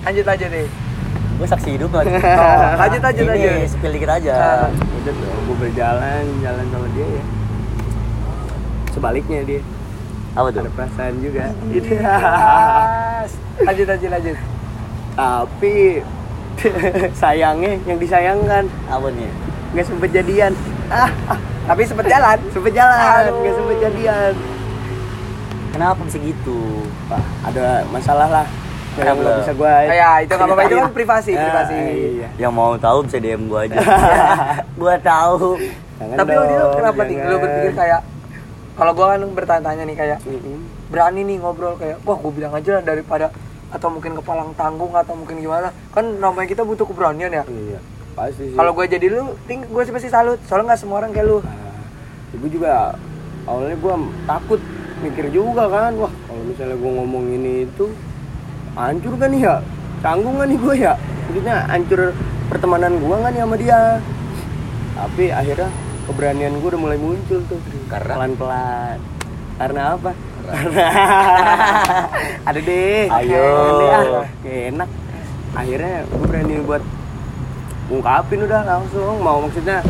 Lanjut 0.00 0.26
aja 0.28 0.46
deh. 0.46 0.66
Gue 1.40 1.48
saksi 1.48 1.80
hidup 1.80 1.88
lagi. 1.96 2.12
Oh, 2.12 2.68
lanjut 2.84 3.00
aja, 3.00 3.20
lanjut. 3.24 3.52
spill 3.64 3.92
dikit 3.96 4.12
aja. 4.12 4.32
Ah. 4.36 4.68
Udah 4.68 5.12
tuh, 5.16 5.32
gue 5.40 5.56
berjalan, 5.56 6.22
jalan 6.44 6.64
sama 6.68 6.86
dia 6.92 7.08
ya. 7.08 7.24
Sebaliknya 8.92 9.40
dia 9.48 9.60
Apa 10.36 10.52
tuh? 10.52 10.60
ada 10.60 10.72
perasaan 10.76 11.16
juga. 11.24 11.48
Gitu. 11.72 11.96
Yes. 11.96 13.30
Lanjut 13.66 13.88
aja 13.88 14.06
lanjut. 14.12 14.36
Tapi 15.10 15.74
sayangnya 17.24 17.72
yang 17.88 17.96
disayangkan 17.96 18.68
Apa 18.86 19.08
nih? 19.08 19.32
nggak 19.72 19.86
sempet 19.88 20.10
jadian. 20.12 20.52
Ah, 20.92 21.08
Tapi 21.64 21.88
sempet 21.88 22.04
jalan. 22.04 22.36
sempet 22.52 22.72
jalan, 22.76 23.22
Aduh. 23.24 23.40
nggak 23.40 23.54
sempet 23.56 23.76
jadian. 23.80 24.32
Kenapa 25.72 26.00
bisa 26.04 26.18
gitu? 26.20 26.84
Wah, 27.08 27.24
ada 27.46 27.88
masalah 27.88 28.28
lah 28.28 28.46
yang 28.90 29.06
Kenapa? 29.06 29.20
nggak 29.22 29.36
bisa 29.38 29.52
gue 29.54 29.70
Oh, 29.70 29.96
ya, 29.96 30.10
itu 30.18 30.32
nggak 30.32 30.48
apa-apa 30.48 30.62
itu 30.64 30.76
kan 30.76 30.92
privasi, 30.92 31.32
privasi. 31.32 31.74
iya. 32.16 32.28
Yang 32.36 32.52
mau 32.52 32.70
tahu 32.76 32.98
bisa 33.02 33.16
DM 33.16 33.42
gue 33.46 33.60
aja. 33.60 33.76
gua 34.80 34.94
tahu. 34.98 35.46
Jangan 35.96 36.16
Tapi 36.16 36.30
dong, 36.32 36.72
kenapa 36.74 37.00
ting? 37.04 37.18
Lu 37.18 37.26
jangan. 37.28 37.40
berpikir 37.40 37.72
kayak 37.76 38.00
kalau 38.72 38.92
gua 38.92 39.06
kan 39.08 39.20
bertanya-tanya 39.28 39.82
nih 39.84 39.96
kayak 39.96 40.18
Mm-mm. 40.22 40.58
berani 40.88 41.20
nih 41.22 41.36
ngobrol 41.38 41.76
kayak 41.76 42.00
wah 42.00 42.16
gue 42.16 42.32
bilang 42.32 42.50
aja 42.50 42.70
lah 42.72 42.82
daripada 42.82 43.26
atau 43.70 43.88
mungkin 43.88 44.16
kepalang 44.16 44.50
tanggung 44.52 44.90
atau 44.90 45.14
mungkin 45.14 45.38
gimana 45.38 45.70
kan 45.88 46.02
namanya 46.02 46.48
kita 46.48 46.62
butuh 46.62 46.82
keberanian 46.82 47.30
ya 47.30 47.44
Iya, 47.46 47.78
pasti 48.10 48.42
sih. 48.44 48.56
kalau 48.56 48.72
gue 48.72 48.88
jadi 48.88 49.06
lu 49.08 49.36
ting 49.44 49.62
gue 49.62 49.82
sih 49.84 49.92
pasti 49.92 50.08
salut 50.08 50.40
soalnya 50.42 50.74
nggak 50.74 50.80
semua 50.80 50.98
orang 50.98 51.12
kayak 51.12 51.28
lu 51.28 51.38
Nah, 51.38 51.78
gue 52.34 52.50
juga 52.50 52.96
awalnya 53.44 53.76
gue 53.76 53.94
takut 54.24 54.60
mikir 55.00 55.26
juga 55.28 55.64
kan, 55.66 55.92
wah 55.96 56.12
kalau 56.26 56.42
misalnya 56.42 56.74
gue 56.74 56.90
ngomong 56.92 57.24
ini 57.30 57.52
itu 57.64 57.86
hancur 58.88 59.14
kan 59.20 59.30
ya, 59.36 59.54
tanggung 60.00 60.40
kan 60.40 60.46
nih 60.48 60.58
gue 60.58 60.74
ya, 60.80 60.92
maksudnya 61.28 61.56
hancur 61.68 62.00
pertemanan 62.48 62.92
gue 62.96 63.16
kan 63.20 63.32
ya 63.36 63.44
sama 63.44 63.56
dia. 63.60 63.80
Tapi 64.96 65.24
akhirnya 65.32 65.68
keberanian 66.08 66.54
gue 66.60 66.68
udah 66.72 66.80
mulai 66.80 66.98
muncul 67.00 67.40
tuh, 67.44 67.60
Karena? 67.88 68.14
pelan-pelan. 68.16 68.98
Karena 69.60 69.82
apa? 69.96 70.10
Karena 70.40 70.86
ada 72.48 72.60
deh. 72.60 73.04
Ayo. 73.12 73.44
Deh, 73.76 73.90
ah. 73.92 74.26
Enak. 74.44 74.90
Akhirnya 75.52 75.94
gue 76.08 76.26
berani 76.26 76.54
buat 76.64 76.82
ungkapin 77.90 78.46
udah 78.46 78.62
langsung 78.62 79.18
mau 79.18 79.42
maksudnya 79.42 79.82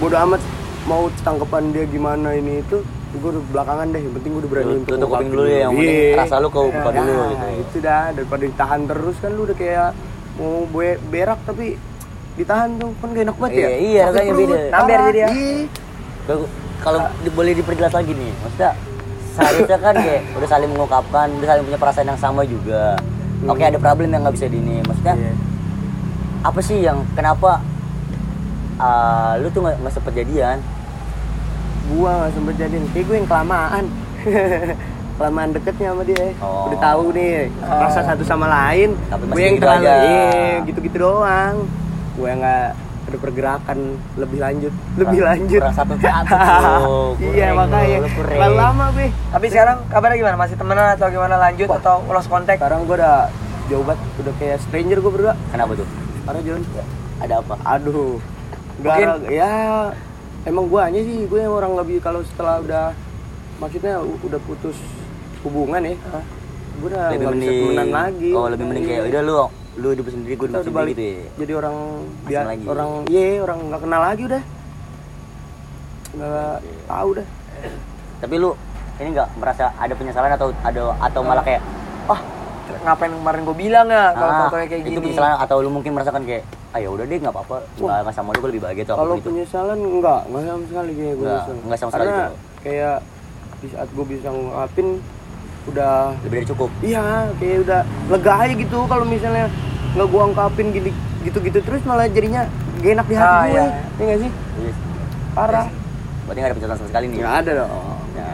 bodo 0.00 0.16
amat 0.16 0.40
mau 0.88 1.12
tanggapan 1.20 1.70
dia 1.76 1.84
gimana 1.84 2.32
ini 2.32 2.64
itu 2.64 2.80
gue 3.14 3.30
udah 3.30 3.42
belakangan 3.48 3.86
deh 3.88 4.00
yang 4.00 4.12
penting 4.12 4.30
gue 4.30 4.40
udah 4.40 4.50
berani 4.50 4.66
Lu 4.66 4.74
untuk 4.76 4.90
tutup 4.90 5.08
kuping 5.08 5.28
dulu 5.30 5.44
ya, 5.44 5.58
yang 5.60 5.72
penting 5.72 5.94
Iya. 5.94 6.16
rasa 6.16 6.34
lu 6.36 6.48
kau 6.48 6.66
buka 6.66 6.82
Ya, 6.84 6.96
dulu 6.96 7.12
Nah, 7.12 7.26
gitu. 7.26 7.46
itu 7.60 7.76
dah 7.80 8.02
daripada 8.10 8.42
ditahan 8.44 8.80
terus 8.84 9.16
kan 9.16 9.30
lu 9.30 9.42
udah 9.42 9.56
kayak 9.56 9.88
mau 10.34 10.54
be- 10.66 11.00
berak 11.04 11.40
tapi 11.42 11.66
ditahan 12.34 12.68
tuh 12.74 12.90
kan 12.96 13.08
gak 13.08 13.22
enak 13.22 13.36
banget 13.36 13.52
ya 13.52 13.58
Iya, 13.60 13.70
iya, 13.78 14.02
rasanya 14.04 14.32
beda. 14.34 14.56
Parah. 14.68 14.86
jadi 15.04 15.14
ya. 15.16 15.28
Iya. 15.30 16.34
Kalau 16.80 17.00
di- 17.18 17.32
boleh 17.32 17.52
diperjelas 17.54 17.92
lagi 17.92 18.12
nih, 18.12 18.32
maksudnya 18.36 18.70
seharusnya 19.30 19.78
kan 19.78 19.94
kayak 19.96 20.22
udah 20.32 20.48
saling 20.48 20.68
mengungkapkan, 20.68 21.26
udah 21.32 21.48
saling 21.48 21.64
punya 21.64 21.78
perasaan 21.78 22.08
yang 22.08 22.20
sama 22.20 22.42
juga. 22.44 22.98
Oke 23.44 23.62
ada 23.62 23.78
problem 23.78 24.08
yang 24.08 24.22
nggak 24.22 24.34
bisa 24.34 24.46
di 24.46 24.58
ini, 24.58 24.78
maksudnya 24.80 25.14
Iya. 25.14 25.32
apa 26.42 26.60
sih 26.60 26.78
yang 26.78 26.98
kenapa 27.12 27.62
ah, 28.76 29.38
lu 29.38 29.48
tuh 29.48 29.62
nggak 29.62 29.76
nggak 29.80 29.92
sempet 29.92 30.12
jadian? 30.16 30.58
Gua 31.86 32.10
gak 32.24 32.32
sempet 32.32 32.54
jadiin 32.56 32.84
kayak 32.90 33.04
gue 33.04 33.16
yang 33.18 33.28
kelamaan. 33.28 33.84
Kelamaan 35.14 35.54
deketnya 35.54 35.94
sama 35.94 36.02
dia. 36.02 36.26
Oh. 36.42 36.66
udah 36.66 36.78
tahu 36.82 37.14
nih 37.14 37.46
rasa 37.62 38.02
satu 38.02 38.26
sama 38.26 38.50
lain 38.50 38.98
Tapi 39.06 39.30
gue 39.30 39.38
yang 39.38 39.54
gitu 39.54 39.62
terlalu 39.62 39.86
iya, 39.86 40.26
gitu-gitu 40.66 40.96
doang. 40.98 41.54
Gue 42.18 42.26
yang 42.26 42.42
nggak 42.42 42.66
ada 43.06 43.18
pergerakan. 43.22 43.78
Lebih 44.18 44.38
lanjut 44.42 44.72
lebih 44.98 45.18
Kurang- 45.22 45.30
lanjut. 45.38 45.60
kurang 45.62 45.76
satu 45.78 45.92
tuh, 45.94 46.10
iya 47.30 47.54
makanya. 47.54 47.98
terlalu 48.10 48.56
lama 48.58 48.84
gue 48.90 49.06
tapi 49.30 49.46
sekarang 49.46 49.76
kabarnya 49.86 50.16
gimana? 50.18 50.36
Masih 50.36 50.56
temenan 50.58 50.86
atau 50.98 51.06
gimana? 51.06 51.34
Lanjut 51.38 51.68
Wah. 51.70 51.78
atau 51.78 51.96
lost 52.10 52.26
contact? 52.26 52.58
Sekarang 52.58 52.82
gue 52.82 52.96
udah 52.98 53.30
jauh 53.70 53.84
banget. 53.86 54.02
Udah 54.18 54.32
kayak 54.34 54.58
stranger 54.66 54.98
gue 54.98 55.12
berdua. 55.14 55.34
Kenapa 55.54 55.78
tuh? 55.78 55.86
karena 56.24 56.40
John 56.42 56.62
Ada 57.22 57.34
apa? 57.38 57.54
aduh. 57.62 58.18
Mungkin- 58.74 59.06
Gara, 59.06 59.30
ya 59.30 59.52
emang 60.44 60.64
gue 60.68 60.80
aja 60.80 61.00
sih 61.00 61.16
gue 61.24 61.40
yang 61.40 61.54
orang 61.56 61.72
lebih 61.76 61.98
kalau 62.04 62.20
setelah 62.24 62.60
udah 62.60 62.84
maksudnya 63.58 64.00
udah 64.00 64.40
putus 64.44 64.76
hubungan 65.44 65.80
ya 65.80 65.96
Hah? 66.12 66.24
gue 66.74 66.88
udah 66.92 67.04
lebih 67.12 67.24
nggak 67.24 67.36
bisa 67.38 67.52
temenan 67.52 67.88
lagi. 67.92 68.30
oh 68.32 68.46
lebih 68.52 68.64
mending 68.68 68.84
kayak 68.84 69.02
udah 69.08 69.22
lu 69.24 69.34
lu 69.74 69.86
hidup 69.90 70.06
sendiri 70.06 70.32
gue 70.36 70.46
hidup 70.48 70.62
sendiri 70.62 70.92
gitu 70.92 71.02
ya? 71.02 71.26
jadi 71.40 71.52
orang 71.58 71.76
lagi. 72.28 72.64
orang 72.68 72.90
iya 73.08 73.26
orang 73.42 73.58
nggak 73.72 73.80
kenal 73.82 74.00
lagi 74.02 74.22
udah. 74.28 74.42
Nggak 76.14 76.56
tahu 76.86 77.08
dah 77.18 77.28
tapi 78.24 78.34
lu 78.40 78.50
ini 79.02 79.08
nggak 79.10 79.28
merasa 79.36 79.74
ada 79.74 79.94
penyesalan 79.98 80.32
atau 80.32 80.48
ada 80.62 80.82
atau 81.02 81.20
malah 81.26 81.44
kayak 81.44 81.60
oh 82.08 82.20
ngapain 82.84 83.12
kemarin 83.12 83.40
gue 83.44 83.56
bilang 83.56 83.86
ya 83.90 84.16
kalau 84.16 84.32
ah, 84.32 84.48
kayak 84.48 84.80
itu 84.80 84.96
gini? 84.96 85.12
penyesalan 85.12 85.36
atau 85.36 85.56
lu 85.60 85.68
mungkin 85.68 85.92
merasakan 85.92 86.22
kayak 86.24 86.44
ah 86.74 86.78
ya 86.78 86.88
udah 86.90 87.04
deh 87.04 87.16
nggak 87.16 87.30
apa-apa. 87.30 87.56
Nggak 87.78 87.98
nggak 88.02 88.14
sama 88.14 88.28
lu 88.28 88.38
gue 88.40 88.50
lebih 88.50 88.62
bahagia 88.62 88.82
tuh 88.84 88.94
kalau 88.94 89.06
apa 89.06 89.14
pun 89.14 89.20
itu 89.20 89.28
penyesalan 89.30 89.78
enggak 89.78 90.20
enggak 90.26 90.42
sama 90.44 90.64
sekali 90.66 90.90
kayak 90.92 91.14
gue 91.14 91.24
Nggak, 91.24 91.44
nggak 91.62 91.78
sama 91.78 91.90
sekali 91.90 92.02
karena 92.04 92.18
gitu. 92.18 92.36
kayak 92.60 92.96
di 93.54 93.68
saat 93.70 93.88
gue 93.88 94.04
bisa 94.04 94.26
ngungkapin 94.28 94.86
udah 95.64 95.94
lebih 96.20 96.36
dari 96.36 96.46
cukup? 96.46 96.68
Iya 96.80 97.04
kayak 97.34 97.56
udah 97.62 97.80
lega 98.10 98.32
aja 98.36 98.54
gitu 98.54 98.78
kalau 98.84 99.04
misalnya 99.04 99.46
nggak 99.94 100.08
gue 100.10 100.22
ungkapin 100.26 100.66
gini 100.68 100.90
gitu-gitu 101.22 101.58
terus 101.58 101.80
malah 101.82 102.04
jadinya 102.04 102.42
gak 102.76 102.90
enak 102.92 103.06
di 103.06 103.14
hati 103.14 103.30
Ah, 103.30 103.40
gue 103.40 103.54
iya. 103.54 103.64
ya 103.96 104.02
nggak 104.04 104.20
sih? 104.20 104.30
Yes. 104.60 104.76
parah. 105.32 105.66
Berarti 106.24 106.36
nggak 106.36 106.50
ada 106.50 106.54
penyesalan 106.54 106.76
sama 106.76 106.88
sekali 106.90 107.04
nih 107.06 107.18
nggak 107.18 107.36
ada 107.38 107.50
dong. 107.54 107.70
Ya, 108.12 108.28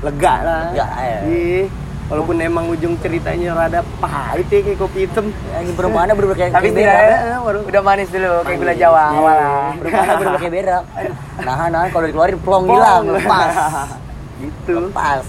lega 0.00 0.34
lah. 0.40 0.62
Nggak, 0.70 0.90
ya. 0.94 1.18
Ih, 1.26 1.64
walaupun 2.10 2.36
emang 2.36 2.66
ujung 2.66 2.98
ceritanya 2.98 3.54
rada 3.54 3.80
pahit 3.96 4.44
ya 4.44 4.60
kayak 4.60 4.78
kopi 4.78 5.06
hitam. 5.06 5.30
Ini 5.30 5.72
perumahannya 5.72 6.12
bener 6.12 6.34
kayak 6.34 6.50
tapi 6.50 6.68
kayak 6.68 6.90
berak, 6.90 7.38
baru. 7.40 7.58
udah 7.64 7.82
manis 7.82 8.08
dulu 8.08 8.32
kayak 8.42 8.58
gula 8.58 8.74
jawa 8.74 9.00
Iya. 9.00 9.14
awal 9.14 9.38
perumahannya 9.78 10.16
bener 10.16 10.34
kayak 10.36 10.52
berak 10.52 10.84
nah 11.40 11.66
nah 11.66 11.82
kalau 11.86 12.04
dikeluarin 12.04 12.38
plong 12.38 12.64
hilang 12.66 13.02
lepas. 13.16 13.50
Gitu. 14.36 14.72
Lepas. 14.82 15.24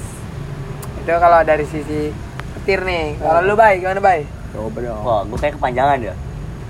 Itu 0.97 1.13
kalau 1.13 1.39
dari 1.41 1.65
sisi 1.65 2.09
petir 2.55 2.81
nih 2.81 3.15
kalau 3.17 3.39
lu 3.41 3.53
bay 3.53 3.77
gimana 3.77 3.99
bay? 3.99 4.19
Coba 4.49 4.79
dong. 4.79 5.01
Wah 5.01 5.21
gue 5.23 5.37
kayak 5.37 5.53
kepanjangan 5.55 5.97
ya. 6.01 6.13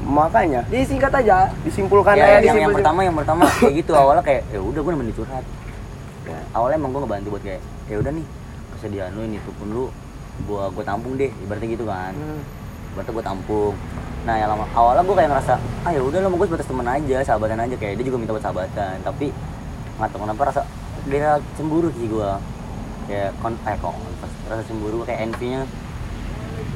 Makanya. 0.02 0.62
Disingkat 0.68 1.14
aja. 1.16 1.50
Disimpulkan 1.62 2.14
ya, 2.14 2.26
aja 2.28 2.30
yang, 2.42 2.42
yang 2.42 2.46
disimpul- 2.68 2.78
pertama 2.78 3.00
yang 3.02 3.16
pertama 3.16 3.42
kayak 3.60 3.74
gitu. 3.80 3.92
Awalnya 3.94 4.24
kayak 4.24 4.42
ya 4.50 4.60
udah 4.60 4.80
gue 4.80 4.92
nemenin 4.92 5.14
curhat. 5.14 5.46
Ya, 6.22 6.38
awalnya 6.52 6.78
emang 6.78 6.92
gue 6.92 7.02
ngebantu 7.02 7.28
buat 7.30 7.44
kayak 7.44 7.62
ya 7.86 7.96
udah 7.98 8.12
nih 8.12 8.26
kesedihan 8.72 9.10
lu 9.12 9.22
ini 9.24 9.38
tuh 9.40 9.54
pun 9.54 9.68
lu 9.68 9.86
gua 10.48 10.70
gue 10.74 10.84
tampung 10.84 11.14
deh 11.18 11.32
ibaratnya 11.44 11.70
gitu 11.74 11.86
kan. 11.88 12.14
Hmm. 12.14 12.42
ibaratnya 12.94 13.14
gue 13.16 13.26
tampung. 13.26 13.74
Nah 14.22 14.36
yang 14.38 14.50
lama 14.54 14.66
awalnya 14.78 15.04
gue 15.06 15.16
kayak 15.18 15.30
ngerasa 15.34 15.54
ah 15.88 15.92
ya 15.92 16.02
udah 16.04 16.20
lo 16.22 16.28
gue 16.38 16.48
sebatas 16.50 16.68
teman 16.70 16.88
aja 16.88 17.18
sahabatan 17.26 17.60
aja. 17.62 17.76
Kayak 17.78 17.94
dia 18.02 18.06
juga 18.12 18.18
minta 18.22 18.32
buat 18.34 18.44
sahabatan 18.44 18.96
tapi 19.02 19.34
nggak 19.98 20.10
tahu 20.12 20.20
kenapa 20.26 20.42
rasa 20.50 20.62
dia 21.10 21.38
cemburu 21.58 21.90
sih 21.98 22.06
gue 22.06 22.30
kayak 23.10 23.34
kon 23.42 23.54
eh 23.66 23.76
kok 23.78 23.94
rasa 24.50 24.64
cemburu 24.66 25.02
kayak 25.06 25.30
envy-nya 25.30 25.66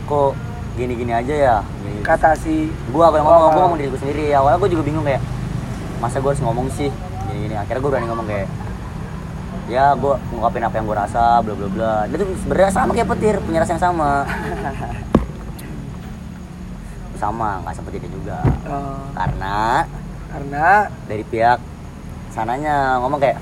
kok 0.05 0.33
gini-gini 0.75 1.13
aja 1.15 1.33
ya? 1.33 1.55
Gini, 1.81 2.03
kata 2.03 2.35
si 2.35 2.67
gua 2.91 3.07
kalau 3.07 3.23
ngomong 3.23 3.47
Oh. 3.47 3.51
gua 3.55 3.61
ngomong 3.65 3.79
diri 3.79 3.89
gua 3.89 4.01
sendiri. 4.03 4.25
Awalnya 4.35 4.57
gua 4.59 4.69
juga 4.69 4.83
bingung 4.83 5.05
kayak 5.07 5.23
masa 6.03 6.19
gua 6.19 6.35
harus 6.35 6.43
ngomong 6.43 6.67
sih? 6.75 6.91
Gini 7.31 7.47
gini 7.47 7.55
akhirnya 7.55 7.81
gua 7.81 7.91
berani 7.95 8.07
ngomong 8.11 8.27
kayak 8.27 8.47
ya 9.65 9.97
gua 9.97 10.21
ngungkapin 10.29 10.63
apa 10.65 10.75
yang 10.77 10.85
gua 10.85 10.97
rasa 11.05 11.41
bla 11.41 11.53
bla 11.57 11.69
bla. 11.69 11.93
Dia 12.09 12.17
tuh 12.21 12.27
sebenarnya 12.45 12.71
sama 12.73 12.91
kayak 12.93 13.09
petir 13.17 13.35
punya 13.41 13.59
rasa 13.61 13.71
yang 13.77 13.83
sama. 13.83 14.11
Sama 17.15 17.63
nggak 17.63 17.75
seperti 17.79 17.97
dia 18.03 18.11
juga. 18.11 18.37
Oh, 18.67 19.07
karena 19.15 19.87
karena? 20.27 20.91
dari 21.07 21.23
pihak 21.23 21.63
sananya 22.27 22.99
ngomong 22.99 23.23
kayak 23.23 23.39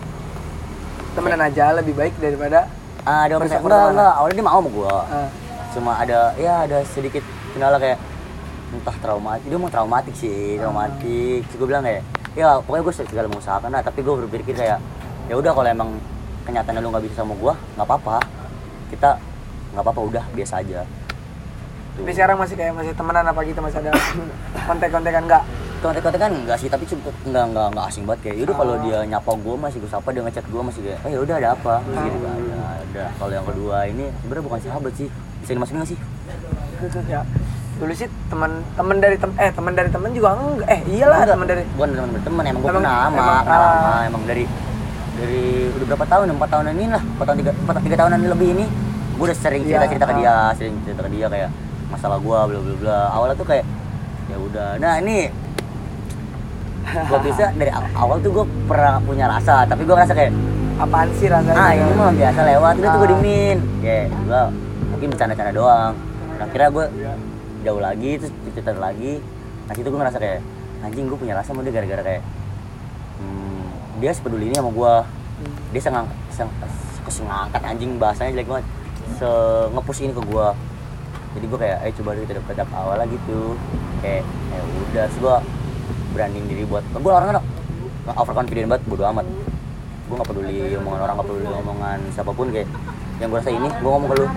temenan 1.18 1.42
aja 1.42 1.74
lebih 1.74 1.98
baik 1.98 2.13
daripada 2.22 2.70
ah 3.01 3.25
orang 3.25 3.50
Bersyukur 3.50 3.74
enggak 3.74 3.89
enggak 3.98 4.13
awalnya 4.13 4.36
dia 4.38 4.46
mau 4.46 4.62
sama 4.62 4.70
gua. 4.70 4.96
Ah, 5.10 5.30
cuma 5.74 5.92
ada 5.98 6.38
ya 6.38 6.70
ada 6.70 6.86
sedikit 6.86 7.25
kendala 7.58 7.82
kayak 7.82 7.98
entah 8.74 8.98
traumatik 9.01 9.46
dia 9.50 9.60
mau 9.60 9.74
traumatik 9.74 10.15
sih 10.18 10.62
traumatik. 10.62 11.42
Terus 11.50 11.58
gue 11.58 11.68
bilang 11.68 11.84
kayak 11.86 12.01
ya 12.34 12.62
pokoknya 12.62 12.84
gue 12.86 12.94
segala 13.10 13.27
mengusahakan 13.30 13.70
lah. 13.74 13.82
Tapi 13.82 14.00
gue 14.01 14.13
berpikir 14.25 14.53
kayak 14.53 14.80
ya 15.30 15.34
udah 15.34 15.51
kalau 15.53 15.70
emang 15.70 15.89
kenyataannya 16.44 16.82
lu 16.82 16.90
nggak 16.92 17.04
bisa 17.08 17.16
sama 17.22 17.34
gue 17.34 17.54
nggak 17.76 17.88
apa-apa. 17.88 18.18
Kita 18.90 19.10
nggak 19.74 19.84
apa-apa 19.84 20.02
udah 20.04 20.24
biasa 20.32 20.62
aja. 20.62 20.84
Tuh. 21.94 22.02
tapi 22.02 22.10
sekarang 22.10 22.42
masih 22.42 22.58
kayak 22.58 22.74
masih 22.74 22.90
temenan 22.98 23.22
apa 23.22 23.38
gitu 23.46 23.62
masih 23.62 23.78
ada 23.86 23.94
kontek-kontekan 24.66 25.30
enggak 25.30 25.44
kontak-kontak 25.78 26.20
kan 26.26 26.32
enggak 26.34 26.58
sih 26.58 26.66
tapi 26.66 26.90
cuma 26.90 27.14
enggak 27.22 27.46
enggak 27.54 27.68
enggak 27.70 27.86
asing 27.86 28.04
banget 28.10 28.20
kayak 28.26 28.36
yaudah 28.42 28.56
kalau 28.58 28.74
Oh. 28.74 28.82
dia 28.82 28.98
nyapa 29.06 29.32
gue 29.38 29.56
masih 29.62 29.78
gue 29.78 29.92
sapa 29.94 30.10
dia 30.10 30.22
ngechat 30.26 30.46
gue 30.50 30.62
masih 30.64 30.82
kayak 30.82 31.00
eh 31.06 31.12
ya 31.14 31.20
udah 31.22 31.36
ada 31.38 31.50
apa? 31.54 31.74
Terus 31.86 32.00
gitu 32.02 32.18
ada 32.26 32.56
ada. 32.82 33.04
Kalau 33.14 33.34
yang 33.38 33.46
kedua 33.46 33.78
ini 33.86 34.06
sebenarnya 34.26 34.42
bukan 34.42 34.60
sahabat 34.66 34.94
sih. 34.98 35.08
Bisa 35.46 35.52
dimasukin 35.54 35.78
nggak 35.78 35.92
sih? 35.94 36.00
Ya 37.14 37.22
dulu 37.74 37.94
sih 37.94 38.08
teman 38.30 38.52
teman 38.74 38.98
dari 38.98 39.18
tem 39.18 39.32
eh 39.38 39.50
teman 39.50 39.74
dari 39.74 39.90
teman 39.90 40.10
juga 40.14 40.30
enggak 40.34 40.68
eh 40.70 40.80
iyalah 40.94 41.26
teman 41.26 41.46
dari 41.46 41.62
bukan 41.74 41.90
teman 41.94 42.10
berteman 42.10 42.44
emang 42.48 42.62
gue 42.62 42.72
kenal 42.74 42.82
lama 42.86 43.18
emang, 43.18 43.42
kenal 43.44 43.62
lama 43.62 43.94
emang 44.08 44.24
dari 44.26 44.44
dari 45.24 45.44
udah 45.72 45.86
berapa 45.88 46.06
tahun? 46.06 46.25
Empat 46.34 46.50
tahunan 46.51 46.74
ini 46.74 46.88
lah. 46.89 47.01
Empat 47.01 47.25
tahun 47.25 47.38
tiga 47.39 47.51
empat 47.56 47.75
tiga 47.82 47.96
tahunan 47.98 48.20
lebih 48.27 48.50
ini. 48.51 48.65
Gue 49.13 49.25
udah 49.25 49.38
sering 49.38 49.62
cerita 49.63 49.86
cerita 49.86 50.06
ke 50.06 50.13
Iya, 50.13 50.20
dia 50.20 50.36
sering 50.53 50.75
cerita 50.84 51.01
ke 51.01 51.10
dia 51.10 51.27
kayak 51.27 51.50
masalah 51.88 52.18
gue 52.18 52.39
bla 52.44 52.60
bla 52.60 52.75
bla. 52.75 53.00
Awalnya 53.12 53.36
tuh 53.36 53.48
kayak 53.48 53.65
ya 54.25 54.38
udah. 54.38 54.70
Nah 54.77 54.94
ini 55.00 55.18
gue 57.10 57.20
bisa 57.24 57.46
dari 57.53 57.72
aw- 57.72 57.94
awal 57.96 58.20
tuh 58.20 58.32
gue 58.34 58.46
pernah 58.65 59.00
punya 59.00 59.25
rasa 59.25 59.63
tapi 59.63 59.82
gue 59.82 59.96
ngerasa 59.96 60.13
kayak 60.13 60.32
apaan 60.75 61.08
sih 61.15 61.27
rasanya? 61.27 61.56
Ah 61.56 61.72
ini 61.72 61.92
mah 61.94 62.12
biasa 62.12 62.39
lewat. 62.46 62.74
Udah 62.75 62.89
tuh 62.89 63.00
gue 63.00 63.08
Ah. 63.08 63.13
dimin 63.13 63.58
kayak 63.80 64.06
gue 64.12 64.42
mungkin 64.89 65.08
bercanda-canda 65.10 65.51
doang. 65.51 65.94
Nah 66.34 66.48
kira 66.50 66.65
gue 66.68 66.86
jauh 67.63 67.80
lagi 67.80 68.12
terus 68.20 68.32
cerita 68.51 68.75
lagi. 68.75 69.24
Nah 69.63 69.74
situ 69.74 69.88
gue 69.88 69.96
ngerasa 69.96 70.18
kayak 70.18 70.39
anjing 70.84 71.06
gue 71.08 71.15
punya 71.15 71.34
rasa 71.34 71.56
sama 71.56 71.63
dia 71.63 71.72
gara-gara 71.72 72.03
kayak 72.03 72.22
dia 74.04 74.12
sepeduli 74.12 74.52
ini 74.52 74.56
sama 74.60 74.68
gue 74.76 74.94
dia 75.72 75.80
sengang 75.80 76.12
seng, 76.28 76.52
kesengangkat 77.08 77.64
anjing 77.64 77.96
bahasanya 77.96 78.36
jelek 78.36 78.52
banget. 78.52 78.66
Se 79.16 79.30
ngepush 79.72 80.04
ini 80.04 80.12
ke 80.12 80.20
gue 80.28 80.48
jadi 81.40 81.46
gue 81.48 81.60
kayak 81.64 81.78
ayo 81.88 81.92
coba 82.04 82.10
dulu 82.20 82.26
kita 82.28 82.36
dapet 82.60 82.76
awal 82.76 82.96
lah 83.00 83.08
gitu. 83.08 83.56
Kayak 84.04 84.28
ya 84.28 84.60
udah 84.60 85.06
gue 85.08 85.36
beraniin 86.12 86.46
diri 86.52 86.68
buat 86.68 86.84
gue 86.84 87.12
orangnya 87.16 87.40
overconfident 88.12 88.68
banget 88.68 88.84
bodo 88.92 89.08
amat. 89.08 89.24
Gue 90.04 90.16
gak 90.20 90.28
peduli 90.28 90.76
omongan 90.76 91.00
orang 91.00 91.16
gak 91.24 91.28
peduli 91.32 91.48
omongan 91.48 92.00
siapa 92.12 92.32
pun 92.36 92.52
kayak 92.52 92.68
yang 93.24 93.32
gue 93.32 93.40
rasa 93.40 93.56
ini 93.56 93.72
gue 93.72 93.88
ngomong 93.88 94.10
ke 94.12 94.16
lu. 94.20 94.28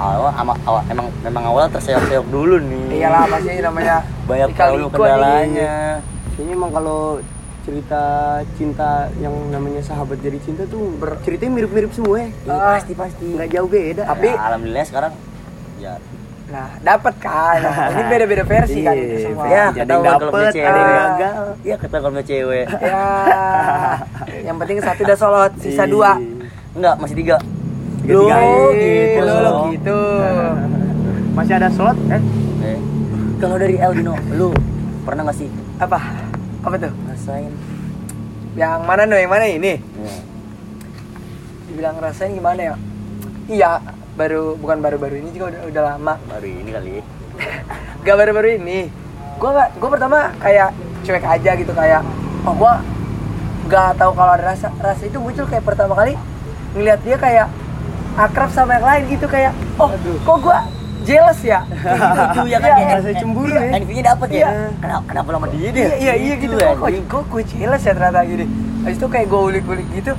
Awal, 0.00 0.32
ama, 0.32 0.56
awal 0.64 0.82
emang 0.88 1.12
memang 1.22 1.44
awal 1.46 1.68
terseok-seok 1.70 2.26
dulu 2.32 2.56
nih. 2.58 3.04
Iyalah 3.04 3.28
pasti 3.30 3.60
namanya 3.62 4.02
banyak 4.26 4.48
terlalu 4.58 4.88
ikut 4.88 4.98
kendalanya. 4.98 6.00
Kayaknya 6.34 6.52
emang 6.56 6.70
kalau 6.72 7.00
cerita 7.70 8.02
cinta 8.52 8.90
yang 9.16 9.30
namanya 9.46 9.78
sahabat 9.80 10.18
jadi 10.18 10.38
cinta 10.38 10.66
tuh 10.66 10.90
ber- 10.92 11.22
ceritanya 11.22 11.54
mirip-mirip 11.54 11.90
semua 11.90 12.18
ya. 12.18 12.28
Iya, 12.42 12.50
Ah. 12.52 12.74
pasti 12.74 12.92
pasti 12.94 13.26
Nggak 13.30 13.48
jauh 13.48 13.68
beda. 13.68 14.02
Tapi- 14.04 14.26
Ya, 14.28 14.42
alhamdulillah 14.42 14.84
sekarang 14.84 15.12
ya 15.78 15.94
nah 16.50 16.66
dapat 16.82 17.14
kan 17.16 17.62
ini 17.94 18.02
beda-beda 18.04 18.42
versi 18.42 18.82
kan 18.82 18.90
Iya, 18.92 19.22
semua 19.22 19.44
versi. 19.44 19.54
ya 19.54 19.64
Jadi 19.70 19.86
ketahuan 19.86 20.18
kalau 20.18 20.32
cewek 20.50 20.66
ada 20.66 20.80
yang 20.80 20.90
gagal. 21.14 21.44
ya 21.62 21.76
ketahuan 21.78 22.10
kalau 22.10 22.24
cewek 22.26 22.66
ya 22.82 23.02
yang 24.42 24.56
penting 24.58 24.76
satu 24.80 25.00
udah 25.00 25.14
solot 25.16 25.52
sisa 25.56 25.84
dua 25.86 26.10
enggak 26.72 26.94
masih 26.98 27.14
tiga 27.16 27.36
Tiga, 28.00 28.10
Lu 28.10 28.26
tiga. 28.26 28.38
gitu, 28.74 29.20
Lu. 29.22 29.36
lu 29.38 29.52
gitu. 29.70 29.98
Masih 31.30 31.54
ada 31.54 31.68
slot 31.70 31.94
eh? 32.08 32.18
Eh, 32.66 32.78
kalau 33.38 33.54
dari 33.54 33.76
Eldino 33.76 34.18
lu 34.32 34.50
pernah 35.00 35.22
nggak 35.22 35.36
sih 35.36 35.46
Apa? 35.78 35.98
Apa 36.60 36.76
tuh? 36.76 36.92
ngerasain 36.92 37.52
Yang 38.58 38.80
mana 38.84 39.02
no? 39.08 39.16
Yang 39.16 39.32
mana 39.32 39.46
ini? 39.48 39.72
ya, 39.80 40.14
Dibilang 41.70 41.94
ngerasain 41.96 42.32
gimana 42.36 42.60
ya? 42.60 42.74
Iya, 43.50 43.70
baru 44.18 44.58
bukan 44.60 44.78
baru-baru 44.84 45.22
ini 45.24 45.30
juga 45.32 45.54
udah, 45.54 45.60
udah 45.70 45.82
lama. 45.94 46.14
baru 46.28 46.46
ini 46.46 46.70
kali 46.70 46.90
Gak 48.04 48.16
baru-baru 48.16 48.48
ini. 48.60 48.92
Gua 49.40 49.50
nggak, 49.56 49.68
gua 49.80 49.90
pertama 49.96 50.18
kayak 50.36 50.70
cuek 51.00 51.24
aja 51.24 51.50
gitu 51.56 51.72
kayak, 51.72 52.04
oh 52.44 52.52
gua 52.52 52.84
nggak 53.64 53.96
tahu 53.96 54.12
kalau 54.12 54.32
ada 54.36 54.44
rasa. 54.52 54.68
Rasa 54.76 55.02
itu 55.08 55.16
muncul 55.16 55.48
kayak 55.48 55.64
pertama 55.64 55.96
kali 55.96 56.12
ngelihat 56.76 57.00
dia 57.00 57.16
kayak 57.16 57.48
akrab 58.20 58.50
sama 58.52 58.76
yang 58.76 58.84
lain 58.84 59.02
gitu 59.08 59.24
kayak, 59.24 59.56
oh 59.80 59.88
kok 59.96 60.38
gua 60.44 60.60
jealous 61.02 61.40
ya? 61.42 61.60
lucu 62.18 62.40
ya 62.46 62.58
kan 62.60 62.68
Iya, 62.70 62.76
kayak 62.76 62.96
rasa 63.00 63.10
cemburu 63.16 63.50
iya. 63.50 63.62
ya. 63.62 63.76
envy-nya 63.78 64.04
dapet 64.14 64.28
ya 64.30 64.38
Iya. 64.38 64.50
kenapa 64.78 65.04
kenapa 65.08 65.28
lama 65.32 65.46
dia 65.48 65.68
deh 65.70 65.82
Iya, 65.82 65.94
iya, 65.96 66.14
iya 66.14 66.34
gitu. 66.36 66.54
ya 66.56 66.72
Kok 67.06 67.22
gue 67.28 67.42
jealous 67.44 67.82
ya 67.82 67.92
ternyata 67.92 68.20
gini. 68.24 68.46
Habis 68.80 68.96
itu 68.96 69.06
kayak 69.08 69.26
gue 69.28 69.40
ulik-ulik 69.40 69.88
gitu. 69.92 70.12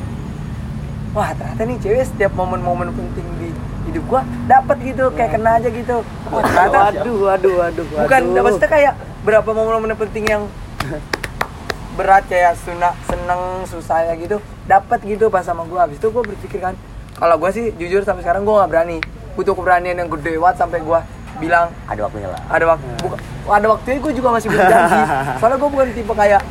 Wah, 1.12 1.30
ternyata 1.36 1.62
nih 1.68 1.78
cewek 1.80 2.04
setiap 2.08 2.32
momen-momen 2.34 2.88
penting 2.96 3.28
di 3.36 3.50
hidup 3.92 4.04
gua 4.08 4.22
dapat 4.48 4.78
gitu, 4.80 5.12
kayak 5.12 5.36
kena 5.36 5.60
aja 5.60 5.68
gitu. 5.68 5.98
Wah, 6.32 6.40
ternyata 6.40 6.78
Waduh, 6.96 7.18
waduh, 7.28 7.54
waduh, 7.60 7.86
bukan 8.00 8.22
maksudnya 8.32 8.70
kayak 8.72 8.94
berapa 9.28 9.50
momen-momen 9.52 10.00
penting 10.00 10.24
yang 10.24 10.44
berat 12.00 12.24
kayak 12.32 12.56
suna, 12.64 12.96
seneng 13.04 13.68
susahnya 13.68 14.16
gitu 14.16 14.40
dapat 14.64 15.04
gitu 15.04 15.28
pas 15.28 15.44
sama 15.44 15.68
gue 15.68 15.76
habis 15.76 16.00
itu 16.00 16.08
gue 16.08 16.24
berpikir 16.24 16.64
kan 16.64 16.74
kalau 17.14 17.36
gue 17.36 17.52
sih 17.52 17.66
jujur 17.76 18.08
sampai 18.08 18.24
sekarang 18.24 18.48
gue 18.48 18.54
nggak 18.56 18.72
berani 18.72 18.98
butuh 19.34 19.54
keberanian 19.54 19.96
yang 19.96 20.10
gede 20.10 20.36
banget 20.36 20.58
sampai 20.58 20.80
gue 20.80 21.00
bilang 21.38 21.72
ada 21.86 22.02
waktunya 22.02 22.28
lah 22.28 22.42
ada 22.48 22.66
waktu 22.68 22.86
buka, 23.00 23.16
ada 23.48 23.68
waktunya 23.68 23.98
gue 24.00 24.14
juga 24.14 24.30
masih 24.32 24.48
belum 24.48 24.66
janji 24.66 25.00
soalnya 25.40 25.58
gue 25.58 25.70
bukan 25.70 25.88
tipe 25.92 26.14
kayak 26.14 26.42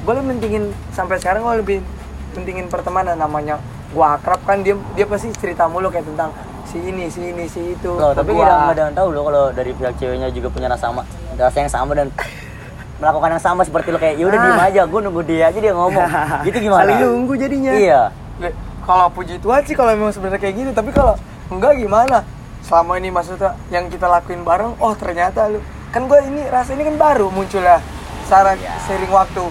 gue 0.00 0.12
lebih 0.12 0.28
mentingin 0.28 0.62
sampai 0.90 1.16
sekarang 1.16 1.40
gue 1.42 1.54
lebih 1.56 1.78
mentingin 2.32 2.66
pertemanan 2.66 3.14
namanya 3.14 3.56
gue 3.90 4.06
akrab 4.06 4.38
kan 4.42 4.60
dia 4.60 4.78
dia 4.94 5.04
pasti 5.04 5.34
cerita 5.34 5.66
mulu 5.66 5.88
kayak 5.88 6.06
tentang 6.06 6.30
si 6.62 6.78
ini 6.78 7.06
si 7.06 7.20
ini 7.26 7.44
si 7.44 7.74
itu 7.74 7.90
Loh, 7.90 8.14
tapi 8.14 8.30
gua. 8.30 8.46
kita 8.46 8.54
nggak 8.54 8.70
ada 8.70 8.82
yang 8.84 8.94
tahu 8.94 9.08
loh 9.10 9.22
kalau 9.26 9.44
dari 9.50 9.72
pihak 9.72 9.94
ceweknya 9.96 10.28
juga 10.30 10.48
punya 10.48 10.68
rasa 10.68 10.86
sama 10.86 11.02
rasa 11.34 11.56
yang 11.58 11.72
sama 11.72 11.92
dan 11.94 12.06
melakukan 13.00 13.28
yang 13.32 13.42
sama 13.42 13.60
seperti 13.64 13.88
lo 13.88 13.98
kayak 13.98 14.14
ya 14.14 14.24
udah 14.24 14.38
Ah. 14.38 14.44
diem 14.46 14.60
aja 14.62 14.82
gue 14.84 15.00
nunggu 15.00 15.22
dia 15.24 15.44
aja 15.48 15.58
dia 15.58 15.72
ngomong 15.72 16.06
gitu 16.46 16.58
gimana 16.60 16.80
Saling 16.84 16.98
nunggu 17.00 17.34
jadinya. 17.34 17.72
iya 17.72 18.02
kalau 18.80 19.08
puji 19.08 19.36
Tuhan 19.36 19.60
sih 19.64 19.74
kalau 19.74 19.90
memang 19.90 20.12
sebenarnya 20.12 20.38
kayak 20.38 20.54
gitu 20.56 20.70
tapi 20.70 20.90
kalau 20.90 21.18
enggak 21.50 21.72
gimana 21.76 22.22
selama 22.60 22.96
ini 22.96 23.08
maksudnya 23.08 23.52
yang 23.68 23.86
kita 23.86 24.06
lakuin 24.06 24.40
bareng 24.40 24.78
oh 24.78 24.94
ternyata 24.94 25.48
lu 25.48 25.58
kan 25.90 26.06
gue 26.06 26.18
ini 26.24 26.46
rasa 26.46 26.72
ini 26.72 26.84
kan 26.84 26.96
baru 26.96 27.28
muncul 27.28 27.60
ya 27.60 27.82
secara 28.22 28.54
Iya. 28.54 28.72
sering 28.80 29.10
waktu 29.10 29.44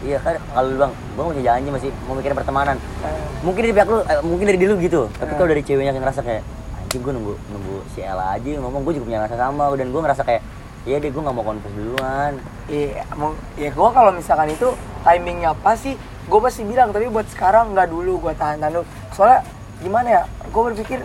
iya 0.00 0.16
kan 0.16 0.40
kalau 0.48 0.68
lu 0.68 0.76
bang 0.78 0.92
gue 0.94 1.24
masih 1.26 1.42
janji 1.42 1.68
masih 1.70 1.88
mau 2.04 2.14
mikirin 2.14 2.32
pertemanan 2.34 2.76
Eh, 2.98 3.12
mungkin 3.42 3.60
dari 3.60 3.74
pihak 3.74 3.88
lu 3.88 3.98
eh, 4.00 4.20
mungkin 4.22 4.44
dari 4.46 4.58
dulu 4.58 4.74
gitu 4.78 5.00
tapi 5.12 5.28
Eh. 5.28 5.36
kalau 5.36 5.48
dari 5.48 5.62
ceweknya 5.62 5.90
yang 5.90 6.00
ngerasa 6.00 6.20
kayak 6.22 6.42
anjing 6.78 7.02
gue 7.02 7.12
nunggu 7.12 7.34
nunggu 7.48 7.76
si 7.92 8.00
Ella 8.00 8.32
aja 8.32 8.48
ngomong 8.56 8.80
gue 8.82 8.92
juga 8.96 9.04
punya 9.06 9.20
rasa 9.20 9.36
sama 9.36 9.68
dan 9.74 9.86
gue 9.86 10.00
ngerasa 10.00 10.22
kayak 10.22 10.42
iya 10.86 10.96
deh 10.96 11.10
gue 11.10 11.18
nggak 11.18 11.34
mau 11.34 11.44
konfes 11.44 11.72
duluan 11.72 12.32
Iya, 12.68 13.00
mau 13.12 13.32
ya 13.56 13.68
gue 13.68 13.88
kalau 13.90 14.12
misalkan 14.12 14.52
itu 14.52 14.68
timingnya 15.00 15.56
pas 15.56 15.72
sih, 15.74 15.96
gue 16.28 16.36
pasti 16.38 16.60
bilang. 16.62 16.92
Tapi 16.92 17.08
buat 17.08 17.24
sekarang 17.26 17.72
nggak 17.72 17.88
dulu, 17.88 18.20
gue 18.20 18.36
tahan 18.36 18.60
tahan 18.60 18.76
dulu. 18.76 18.84
Soalnya 19.08 19.40
gimana 19.78 20.08
ya, 20.08 20.22
gue 20.44 20.62
berpikir 20.64 20.98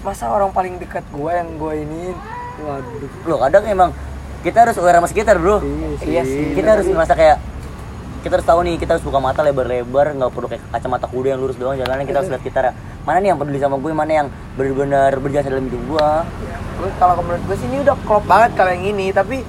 masa 0.00 0.28
orang 0.28 0.48
paling 0.48 0.74
dekat 0.76 1.04
gue 1.08 1.30
yang 1.30 1.48
gue 1.54 1.72
ini, 1.76 2.02
Waduh. 2.58 3.10
loh 3.24 3.38
kadang 3.40 3.64
emang 3.64 3.90
kita 4.40 4.58
harus 4.60 4.76
aware 4.76 4.96
sama 4.96 5.06
sekitar 5.06 5.34
bro 5.36 5.58
Iya 6.00 6.22
sih. 6.22 6.52
kita 6.52 6.68
harus 6.72 6.86
merasa 6.86 7.12
kayak 7.12 7.38
kita 8.18 8.32
harus 8.32 8.46
tahu 8.46 8.60
nih 8.62 8.74
kita 8.76 8.90
harus 8.92 9.02
buka 9.02 9.18
mata 9.18 9.40
lebar-lebar 9.40 10.10
nggak 10.12 10.30
perlu 10.30 10.46
kayak 10.46 10.62
kacamata 10.68 11.06
kuda 11.06 11.28
yang 11.28 11.40
lurus 11.40 11.54
doang 11.54 11.74
jalanan 11.74 12.02
kita 12.02 12.18
harus 12.18 12.28
lihat 12.28 12.40
sekitar 12.40 12.62
ya 12.64 12.72
mana 13.02 13.18
nih 13.18 13.28
yang 13.28 13.38
peduli 13.38 13.58
sama 13.58 13.76
gue 13.76 13.90
mana 13.92 14.12
yang 14.16 14.26
benar-benar 14.54 15.10
berjasa 15.16 15.46
dalam 15.48 15.64
hidup 15.64 15.82
gue 15.84 16.08
Gua- 16.76 16.94
kalau 16.96 17.18
menurut 17.20 17.42
gue 17.44 17.56
sih 17.56 17.66
ini 17.66 17.78
udah 17.80 17.94
klop 18.00 18.22
banget 18.24 18.50
kalau 18.54 18.70
yang 18.70 18.86
ini. 18.86 19.10
Tapi 19.10 19.42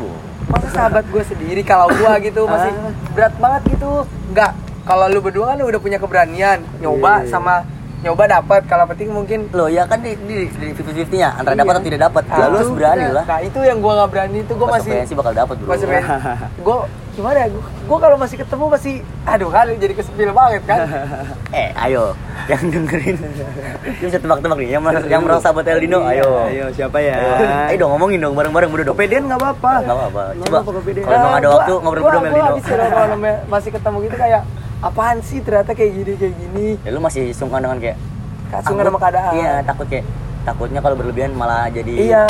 masa 0.48 0.68
sahabat 0.72 1.06
gue 1.06 1.22
sendiri 1.24 1.62
kalau 1.62 1.86
gue 1.88 2.12
gitu 2.24 2.42
masih 2.44 2.74
Ah. 2.74 2.90
berat 3.14 3.34
banget 3.36 3.62
gitu. 3.70 3.90
Nggak, 4.28 4.52
kalau 4.82 5.06
lu 5.08 5.20
berdua 5.20 5.54
kan 5.54 5.62
udah 5.62 5.78
punya 5.78 5.98
keberanian 5.98 6.66
nyoba 6.80 7.22
Iya. 7.22 7.30
sama 7.30 7.62
nyoba 8.00 8.24
dapat. 8.26 8.62
Kalau 8.66 8.86
penting 8.86 9.10
mungkin 9.10 9.40
loh 9.50 9.68
ya 9.68 9.84
kan 9.84 10.00
di 10.00 10.16
di, 10.20 10.48
di 10.48 10.68
50 10.72 11.12
nya 11.12 11.34
antara 11.34 11.52
Iya. 11.52 11.62
dapat 11.62 11.74
atau 11.76 11.86
tidak 11.86 12.02
dapat 12.02 12.24
ya 12.26 12.36
lu 12.40 12.56
harus 12.56 12.62
itu 12.62 12.76
berani 12.76 13.06
lah. 13.10 13.24
Nah 13.24 13.40
itu 13.42 13.60
yang 13.60 13.78
gue 13.78 13.92
nggak 13.92 14.10
berani 14.10 14.38
itu 14.40 14.54
gue 14.54 14.68
masih 14.70 14.92
sih 15.04 15.16
bakal 15.16 15.34
dapat 15.34 15.56
bro. 15.58 15.70
masih 15.70 15.86
gue 16.66 16.78
gimana 17.10 17.38
ya 17.44 17.48
gue 17.84 17.98
kalau 18.00 18.16
masih 18.16 18.38
ketemu 18.40 18.66
masih 18.70 18.94
aduh 19.28 19.50
kali 19.50 19.72
jadi 19.76 19.94
kesepil 19.94 20.32
banget 20.32 20.62
kan? 20.64 20.80
Eh 21.50 21.74
ayo 21.76 22.14
yang 22.46 22.62
dengerin. 22.64 23.18
Dia 24.00 24.06
bisa 24.06 24.20
tebak-tebak 24.22 24.58
nih 24.58 24.70
yang 24.70 24.84
merasa, 24.86 25.06
yang 25.06 25.22
merasa 25.26 25.50
sahabat 25.50 25.66
Eldino 25.68 26.06
ayo. 26.06 26.46
Ayo, 26.46 26.66
siapa 26.72 27.02
ya? 27.02 27.18
ayo 27.68 27.76
dong 27.76 27.92
ngomongin 27.92 28.22
dong 28.22 28.38
bareng-bareng 28.38 28.70
bro 28.70 28.84
dong 28.86 28.96
Kepedean 28.96 29.26
nggak 29.28 29.40
apa-apa. 29.42 29.72
nggak 29.82 29.98
apa-apa 29.98 30.24
coba 30.40 30.58
kalau 30.64 30.82
emang 31.12 31.34
ada 31.36 31.48
Nah, 31.50 31.56
waktu 31.58 31.74
sama 31.74 31.90
gua 31.90 32.12
Eldino 32.22 32.54
masih 33.54 33.70
ketemu 33.74 33.98
gitu 34.06 34.16
kayak 34.16 34.42
apaan 34.80 35.20
sih 35.20 35.44
ternyata 35.44 35.76
kayak 35.76 35.92
gini 35.92 36.14
kayak 36.16 36.36
gini? 36.40 36.68
Ya 36.88 36.90
lu 36.96 37.04
masih 37.04 37.36
sungkan 37.36 37.60
dengan 37.60 37.80
kayak 37.84 37.98
sungkan 38.64 38.84
sama 38.88 39.00
keadaan. 39.00 39.34
Iya 39.36 39.54
takut 39.68 39.88
kayak 39.92 40.06
takutnya 40.48 40.80
kalau 40.80 40.96
berlebihan 40.96 41.32
malah 41.36 41.68
jadi 41.68 41.94
iya. 42.00 42.26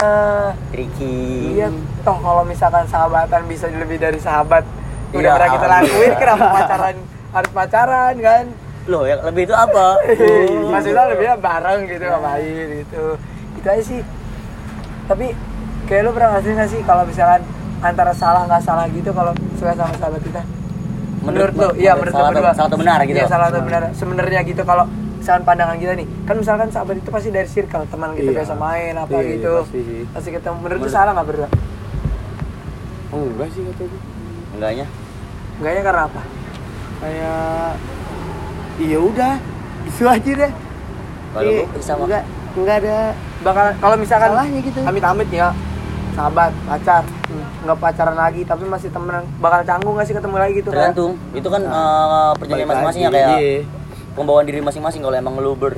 tricky. 0.73 1.55
Iya 1.61 1.69
toh 2.01 2.17
kalau 2.17 2.43
misalkan 2.43 2.85
sahabatan 2.89 3.45
bisa 3.45 3.69
lebih 3.69 4.01
dari 4.01 4.17
sahabat 4.17 4.65
udah 5.09 5.21
Iya, 5.21 5.31
pernah 5.37 5.49
kita 5.57 5.67
lakuin 5.69 6.13
kenapa 6.17 6.45
pacaran 6.53 6.95
harus 7.29 7.51
pacaran 7.53 8.13
kan? 8.17 8.43
Loh 8.89 9.03
yang 9.05 9.21
lebih 9.21 9.43
itu 9.45 9.55
apa? 9.55 9.87
Maksudnya 10.73 11.05
lebih 11.13 11.27
bareng 11.37 11.79
gitu 11.85 12.03
ngapain 12.09 12.67
gitu. 12.81 13.03
Itu 13.61 13.67
aja 13.69 13.83
sih. 13.85 14.01
Tapi 15.05 15.33
kayak 15.85 16.01
lu 16.05 16.11
pernah 16.13 16.37
ngasih 16.37 16.51
nggak 16.57 16.69
sih 16.69 16.81
kalau 16.85 17.03
misalkan 17.05 17.41
antara 17.79 18.13
salah 18.13 18.43
nggak 18.49 18.61
salah 18.65 18.85
gitu 18.89 19.13
kalau 19.13 19.31
suka 19.57 19.73
sama 19.77 19.93
sahabat 19.95 20.21
kita 20.25 20.41
menurut, 21.31 21.53
lu 21.53 21.67
iya 21.75 21.91
menurut 21.93 22.07
lu 22.07 22.15
salah 22.15 22.25
atau, 22.25 22.35
berdua 22.35 22.53
salah 22.53 22.67
atau 22.67 22.77
benar 22.77 22.99
gitu 23.01 23.15
iya 23.15 23.27
salah 23.27 23.47
atau 23.47 23.61
benar 23.61 23.81
sebenarnya 23.91 24.39
gitu 24.43 24.61
kalau 24.63 24.85
misalkan 25.15 25.43
pandangan 25.43 25.75
kita 25.75 25.93
nih 25.93 26.07
kan 26.23 26.35
misalkan 26.35 26.67
sahabat 26.69 26.95
itu 26.97 27.09
pasti 27.09 27.29
dari 27.29 27.45
circle 27.45 27.83
teman 27.85 28.09
kita 28.13 28.29
Iya. 28.29 28.37
biasa 28.37 28.53
main 28.55 28.93
apa 28.95 29.13
Iya, 29.13 29.29
gitu 29.33 29.51
pasti 29.61 29.81
pasti 30.09 30.29
ketemu 30.31 30.57
menurut 30.57 30.79
Menurut- 30.79 30.93
salah 30.93 31.11
nggak 31.11 31.27
berdua 31.27 31.49
Oh, 33.09 33.25
enggak 33.25 33.49
sih 33.49 33.61
kata 33.63 33.83
gue. 33.83 34.01
enggaknya 34.53 34.85
enggaknya 35.57 35.81
karena 35.81 36.01
apa 36.05 36.21
Kayak 36.99 37.71
iya 38.77 38.97
udah, 38.97 39.33
itu 39.81 40.03
aja 40.05 40.31
deh. 40.35 40.51
Kalau 41.29 41.47
Iya, 41.47 41.63
gua 41.65 41.79
sama. 41.79 42.03
enggak 42.05 42.23
enggak 42.51 42.75
ada 42.77 42.97
bakal 43.39 43.65
kalau 43.77 43.95
misalkan 43.95 44.29
Salahnya 44.29 44.59
gitu. 44.61 44.79
amit-amit 44.83 45.29
ya 45.29 45.47
sahabat 46.11 46.51
pacar 46.65 47.03
nggak 47.69 47.79
pacaran 47.79 48.17
lagi 48.17 48.41
tapi 48.41 48.65
masih 48.65 48.89
temenan. 48.89 49.23
Bakal 49.37 49.61
canggung 49.61 49.93
nggak 49.93 50.07
sih 50.09 50.15
ketemu 50.17 50.35
lagi 50.41 50.53
gitu 50.57 50.69
kan 50.73 50.89
tergantung. 50.89 51.11
Itu 51.37 51.47
kan 51.53 51.61
eh, 51.61 52.31
perjanjian 52.41 52.65
Balik 52.65 52.69
masing-masing 52.73 53.01
ya 53.05 53.09
kayak 53.13 53.29
iya. 53.37 53.57
pembawaan 54.17 54.45
diri 54.49 54.59
masing-masing. 54.65 55.01
Kalau 55.05 55.15
emang 55.15 55.37
lu 55.37 55.53
ber 55.53 55.77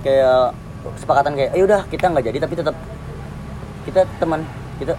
kayak 0.00 0.56
kesepakatan 0.96 1.32
kayak 1.36 1.50
ya 1.52 1.62
udah 1.68 1.80
kita 1.92 2.04
nggak 2.08 2.24
jadi 2.32 2.38
tapi 2.40 2.54
tetap 2.56 2.76
kita 3.84 4.00
teman 4.16 4.40
kita 4.80 4.94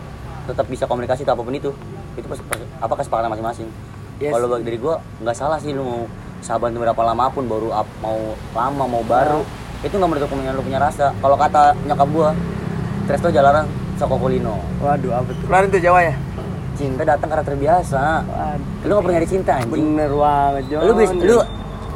tetap 0.47 0.65
bisa 0.69 0.83
komunikasi 0.85 1.25
atau 1.25 1.33
apa 1.33 1.41
pun 1.41 1.55
itu. 1.57 1.71
Itu 2.13 2.27
pas, 2.29 2.39
pas- 2.45 2.69
apa 2.85 2.93
kesepakatan 3.01 3.33
masing-masing. 3.33 3.69
Yes. 4.17 4.33
kalau 4.33 4.49
bagi 4.49 4.65
dari 4.65 4.81
gua 4.81 4.97
nggak 5.21 5.37
salah 5.37 5.61
sih 5.61 5.77
lu 5.77 5.85
mau 5.85 6.01
sahabat 6.41 6.73
berapa 6.73 7.01
lama 7.05 7.29
pun 7.29 7.45
baru 7.45 7.69
up, 7.69 7.85
mau 8.01 8.37
lama 8.53 8.83
mau 8.85 9.03
baru. 9.05 9.41
Itu 9.85 9.97
nggak 9.97 10.09
menutup 10.09 10.29
kemungkinan 10.33 10.57
lu 10.57 10.65
punya 10.65 10.81
rasa. 10.81 11.13
Kalau 11.21 11.37
kata 11.37 11.77
nyokap 11.85 12.09
gua 12.09 12.29
Tresto 13.07 13.31
jalanan 13.97 14.13
Sokokulino 14.13 14.55
Waduh, 14.77 15.11
apa 15.17 15.29
tuh? 15.33 15.43
Kemarin 15.49 15.67
tuh 15.73 15.81
Jawa 15.81 15.99
ya? 16.05 16.13
Cinta 16.77 17.01
datang 17.01 17.27
karena 17.33 17.45
terbiasa. 17.45 18.03
Waduh, 18.21 18.85
lu 18.85 18.91
gak 18.93 19.01
pernah 19.01 19.15
nyari 19.17 19.27
cinta 19.27 19.51
anjing. 19.57 19.73
Bener 19.73 20.11
banget, 20.13 20.63
Jon. 20.69 20.81
lu 20.85 20.91
bis, 20.93 21.09
lu 21.17 21.37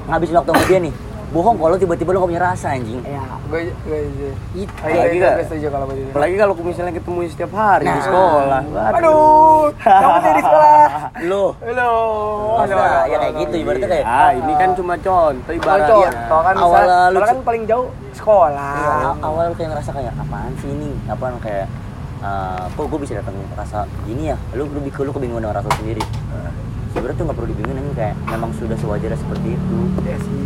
ngabisin 0.10 0.36
waktu 0.42 0.50
sama 0.50 0.66
dia 0.66 0.80
nih. 0.82 0.96
Bohong 1.32 1.56
kalau 1.56 1.78
tiba-tiba 1.80 2.10
lu 2.12 2.18
gak 2.20 2.30
punya 2.34 2.44
rasa 2.44 2.68
anjing. 2.76 3.00
Ya 3.06 3.24
gue 3.52 3.62
gue 3.84 4.00
gue 4.16 4.32
itu 4.56 4.74
iya, 4.88 5.70
kalau 5.72 5.88
begitu 5.92 6.08
Apalagi 6.12 6.36
kalau 6.40 6.54
misalnya 6.60 6.94
ketemu 6.96 7.20
setiap 7.28 7.52
hari 7.52 7.84
di 7.84 7.92
Nah. 7.92 8.04
sekolah. 8.04 8.62
aduh 8.96 9.64
kamu 9.76 10.18
jadi 10.24 10.42
sekolah. 10.42 10.90
Lu. 11.30 11.44
Halo. 11.60 11.92
Masa, 12.58 12.76
ya 13.12 13.18
kayak 13.22 13.34
gitu 13.44 13.56
ibaratnya 13.60 13.88
kayak. 13.92 14.06
Ah, 14.08 14.32
ini 14.34 14.54
kan 14.56 14.70
cuma 14.74 14.94
contoh 14.98 15.52
ibaratnya. 15.54 15.88
Contoh 16.10 16.40
kan 16.42 16.56
Awal 16.58 17.14
kan 17.22 17.38
paling 17.44 17.64
jauh 17.68 17.88
sekolah. 18.16 18.76
Iya, 18.76 18.96
awal 19.24 19.44
lu 19.52 19.56
kayak 19.56 19.70
ngerasa 19.76 19.92
kayak 19.96 20.12
apaan 20.16 20.52
sih 20.60 20.70
ini? 20.72 20.92
Apaan? 21.08 21.36
Kayak 21.40 21.68
eh, 22.22 22.64
kok 22.70 22.86
gue 22.86 23.00
bisa 23.02 23.14
datang 23.18 23.36
rasa 23.54 23.84
gini 24.06 24.30
ya? 24.30 24.38
Lu 24.54 24.66
lu, 24.66 24.80
lu, 24.80 24.90
lu 24.90 25.12
kebingungan 25.12 25.42
dengan 25.44 25.58
rasa 25.58 25.70
sendiri. 25.78 26.04
Sebenarnya 26.92 27.18
tuh 27.18 27.26
nggak 27.28 27.38
perlu 27.40 27.50
dibingungin 27.56 27.86
kayak 27.96 28.16
memang 28.28 28.52
sudah 28.56 28.76
sewajarnya 28.76 29.16
seperti 29.16 29.56
itu. 29.56 29.78
Iya 30.04 30.18
sih. 30.20 30.44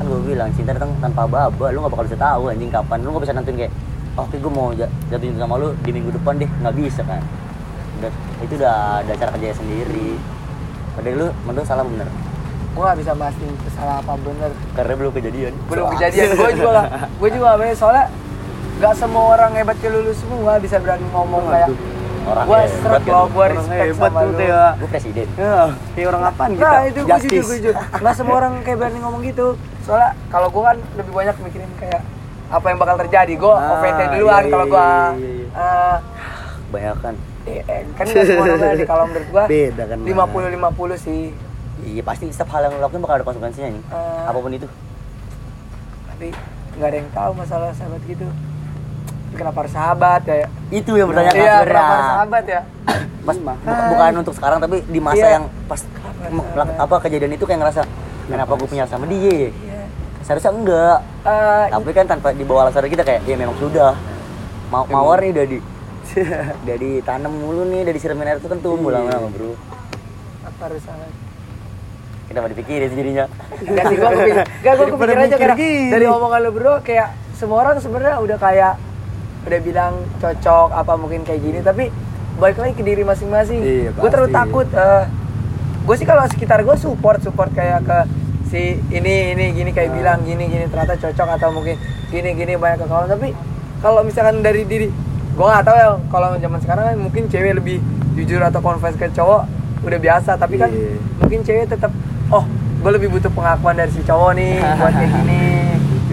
kan 0.00 0.08
gue 0.08 0.32
bilang 0.32 0.48
cinta 0.56 0.72
datang 0.72 0.96
tanpa 0.96 1.28
baba 1.28 1.66
lu 1.68 1.84
nggak 1.84 1.92
bakal 1.92 2.04
bisa 2.08 2.16
tahu 2.16 2.42
anjing 2.48 2.72
kapan. 2.72 2.98
Lu 3.04 3.12
nggak 3.12 3.24
bisa 3.26 3.34
nentuin 3.34 3.56
kayak 3.66 3.72
oke 4.16 4.34
gue 4.38 4.52
mau 4.52 4.72
ja- 4.72 4.92
jatuh 5.10 5.26
cinta 5.28 5.44
sama 5.44 5.60
lu 5.60 5.74
di 5.82 5.90
minggu 5.92 6.10
depan 6.14 6.40
deh. 6.40 6.48
Nggak 6.62 6.74
bisa 6.78 7.02
kan? 7.04 7.20
Udah, 8.00 8.12
itu 8.40 8.52
udah 8.56 8.76
ada 9.04 9.12
cara 9.12 9.30
kerja 9.36 9.52
sendiri. 9.52 10.16
Padahal 10.96 11.16
lu 11.20 11.26
menurut 11.44 11.66
salah 11.68 11.84
bener? 11.84 12.08
Gue 12.70 12.86
gak 12.86 12.98
bisa 13.02 13.12
mastiin 13.18 13.50
salah 13.74 13.98
apa 13.98 14.14
bener. 14.14 14.50
karena 14.78 14.94
belum 14.94 15.12
kejadian. 15.12 15.52
Belum 15.66 15.90
kejadian. 15.98 16.26
Gue 16.38 16.50
juga 16.54 16.86
gue 17.18 17.28
juga 17.34 17.48
bener. 17.58 17.74
Soalnya 17.74 18.06
gak 18.80 18.94
semua 18.96 19.24
orang 19.30 19.52
hebat 19.54 19.76
kayak 19.76 19.92
lulus 19.92 20.16
semua 20.18 20.56
bisa 20.56 20.80
berani 20.80 21.04
ngomong 21.10 21.44
kayak 21.46 21.68
Orang 22.20 22.44
gue 22.44 22.58
hebat 22.58 22.72
seret 22.74 23.02
gue 23.02 23.16
Orang 23.16 23.56
respect 23.56 23.80
hebat 23.82 23.96
sama 24.06 24.20
tuh 24.20 24.28
lu. 24.28 24.38
kayak 24.38 24.68
gue 24.76 24.88
presiden. 24.88 25.26
Ya, 25.34 25.56
kayak 25.90 26.06
orang 26.06 26.22
apaan 26.22 26.50
gitu. 26.50 26.62
Nah 26.62 26.80
itu 26.82 27.00
gue 27.00 27.08
jujur, 27.08 27.16
Justice. 27.16 27.46
gue 27.46 27.58
jujur. 27.58 27.74
Gak 27.96 28.14
semua 28.14 28.34
orang 28.36 28.52
kayak 28.60 28.76
berani 28.76 28.98
ngomong 29.00 29.20
gitu. 29.22 29.46
Soalnya 29.82 30.10
kalau 30.28 30.48
gue 30.48 30.62
kan 30.62 30.76
lebih 30.94 31.12
banyak 31.12 31.36
mikirin 31.40 31.70
kayak 31.76 32.02
apa 32.50 32.66
yang 32.66 32.78
bakal 32.78 32.96
terjadi. 33.00 33.32
Gue 33.34 33.50
Ah, 33.50 33.72
OVT 33.74 34.00
duluan 34.12 34.42
iya, 34.42 34.50
kalau 34.50 34.66
iya, 34.66 34.70
gue 34.70 34.86
iya, 35.16 35.30
iya. 35.32 35.46
eh, 35.56 35.96
bayangkan 36.70 37.14
eh, 37.46 37.60
Kan 37.96 38.04
gak 38.06 38.24
semua 38.26 38.44
orang 38.44 38.58
berani. 38.60 38.82
Kalau 38.84 39.04
menurut 39.06 39.28
gue 39.28 39.44
Beda 39.48 39.82
kan, 39.88 39.98
50-50 40.04 40.96
sih. 40.98 41.20
Iya 41.80 42.02
pasti 42.04 42.24
setiap 42.28 42.52
hal 42.52 42.68
yang 42.68 42.72
lu 42.76 42.80
lakuin 42.80 43.00
bakal 43.00 43.16
ada 43.16 43.24
konsekuensinya 43.24 43.68
nih. 43.72 43.82
Eh. 43.82 44.22
apa 44.28 44.38
pun 44.38 44.52
itu. 44.52 44.68
Tapi 46.06 46.28
gak 46.76 46.86
ada 46.86 46.96
yang 46.96 47.10
tahu 47.10 47.30
masalah 47.32 47.72
sahabat 47.72 48.04
gitu 48.04 48.28
kenapa 49.32 49.56
harus 49.60 49.72
sahabat? 49.72 50.20
Kayak 50.22 50.48
itu 50.68 50.92
yang 50.92 51.06
bertanya 51.06 51.32
iya 51.32 51.54
kenapa 51.60 51.92
harus 51.92 52.08
sahabat 52.08 52.44
ya? 52.44 52.60
Pas 53.20 53.36
buka- 53.36 53.60
bukan 53.88 54.12
untuk 54.18 54.34
sekarang 54.34 54.58
tapi 54.58 54.76
di 54.82 54.98
masa 54.98 55.18
Iya. 55.20 55.28
yang 55.32 55.44
pas 55.64 55.80
melak- 56.30 56.78
apa 56.78 56.94
kejadian 57.00 57.32
itu 57.32 57.44
kayak 57.44 57.60
ngerasa 57.60 57.80
kenapa 58.26 58.52
gue 58.54 58.66
punya 58.66 58.84
sama 58.84 59.04
dia? 59.04 59.50
Iya. 59.50 59.50
seharusnya 60.20 60.52
enggak. 60.52 60.96
Eh, 61.22 61.64
tapi 61.72 61.90
kan 61.92 62.06
tanpa 62.06 62.28
dibawa 62.30 62.58
alasan 62.62 62.86
kita 62.86 63.02
kayak 63.02 63.24
ya 63.24 63.34
memang 63.34 63.56
sudah. 63.56 63.96
Mau 64.68 64.84
mawar 64.84 65.18
nih 65.18 65.32
udah 65.32 65.44
di 65.44 65.58
udah 66.60 66.76
ditanam 66.82 67.32
mulu 67.32 67.66
nih 67.66 67.82
udah 67.82 67.92
disiramin 67.92 68.26
air 68.26 68.36
itu 68.36 68.46
kan 68.46 68.58
tumbuh 68.58 68.90
Iya. 68.90 69.00
lama-lama 69.00 69.28
bro. 69.28 69.52
Apa 70.42 70.60
harus 70.66 70.82
sahabat? 70.82 71.10
Kita 72.24 72.38
pada 72.38 72.52
dipikirin 72.52 72.90
jadinya? 72.90 73.24
Gak 73.50 73.84
sih, 73.86 73.96
gua 73.96 74.10
kepikir, 74.12 74.36
gak 74.60 74.72
gua 74.72 74.86
kepikir 74.88 75.18
aja 75.18 75.36
karena 75.36 75.56
dari 75.90 76.06
omongan 76.06 76.40
lu 76.40 76.50
bro 76.52 76.74
kayak 76.80 77.08
semua 77.32 77.56
orang 77.58 77.74
sebenarnya 77.76 78.16
udah 78.18 78.38
kayak 78.38 78.72
udah 79.40 79.60
bilang 79.60 79.92
cocok 80.16 80.68
apa 80.70 80.92
mungkin 80.94 81.22
kayak 81.22 81.40
gini 81.40 81.58
tapi 81.60 81.88
balik 82.36 82.56
lagi 82.56 82.72
ke 82.72 82.82
diri 82.82 83.02
masing-masing. 83.02 83.60
Iya, 83.60 83.90
gue 83.92 84.08
terlalu 84.08 84.30
takut. 84.30 84.66
gue 85.80 85.94
sih 85.94 86.04
kalau 86.04 86.24
sekitar 86.26 86.60
gue 86.60 86.76
support 86.76 87.18
support 87.18 87.50
kayak 87.50 87.82
ke 87.82 87.98
si 88.46 88.62
ini 88.88 89.32
ini 89.32 89.44
gini 89.52 89.70
kayak 89.70 89.90
Ah. 89.90 89.96
bilang 89.96 90.18
gini 90.22 90.44
gini 90.44 90.64
ternyata 90.66 90.94
cocok 90.94 91.28
atau 91.36 91.48
mungkin 91.50 91.74
gini 92.08 92.32
gini 92.32 92.52
banyak 92.54 92.84
kawan 92.84 93.06
tapi 93.06 93.32
kalau 93.78 94.02
misalkan 94.02 94.40
dari 94.40 94.62
diri 94.64 94.86
gue 95.30 95.46
nggak 95.46 95.62
tahu 95.62 95.76
ya 95.76 95.88
kalau 96.06 96.36
zaman 96.36 96.60
sekarang 96.60 96.84
kan 96.84 96.96
mungkin 96.98 97.22
cewek 97.26 97.56
lebih 97.56 97.78
jujur 98.12 98.38
atau 98.40 98.60
confess 98.60 98.92
ke 98.94 99.08
cowok 99.08 99.48
udah 99.80 99.98
biasa 99.98 100.36
tapi 100.36 100.58
kan 100.58 100.68
Iya. 100.68 101.00
mungkin 101.16 101.38
cewek 101.40 101.64
tetap 101.66 101.90
oh 102.28 102.44
gue 102.76 102.90
lebih 102.92 103.08
butuh 103.08 103.30
pengakuan 103.30 103.74
dari 103.74 103.90
si 103.90 104.02
cowok 104.02 104.30
nih 104.34 104.60
buat 104.76 104.92
kayak 104.92 105.10
gini 105.16 105.40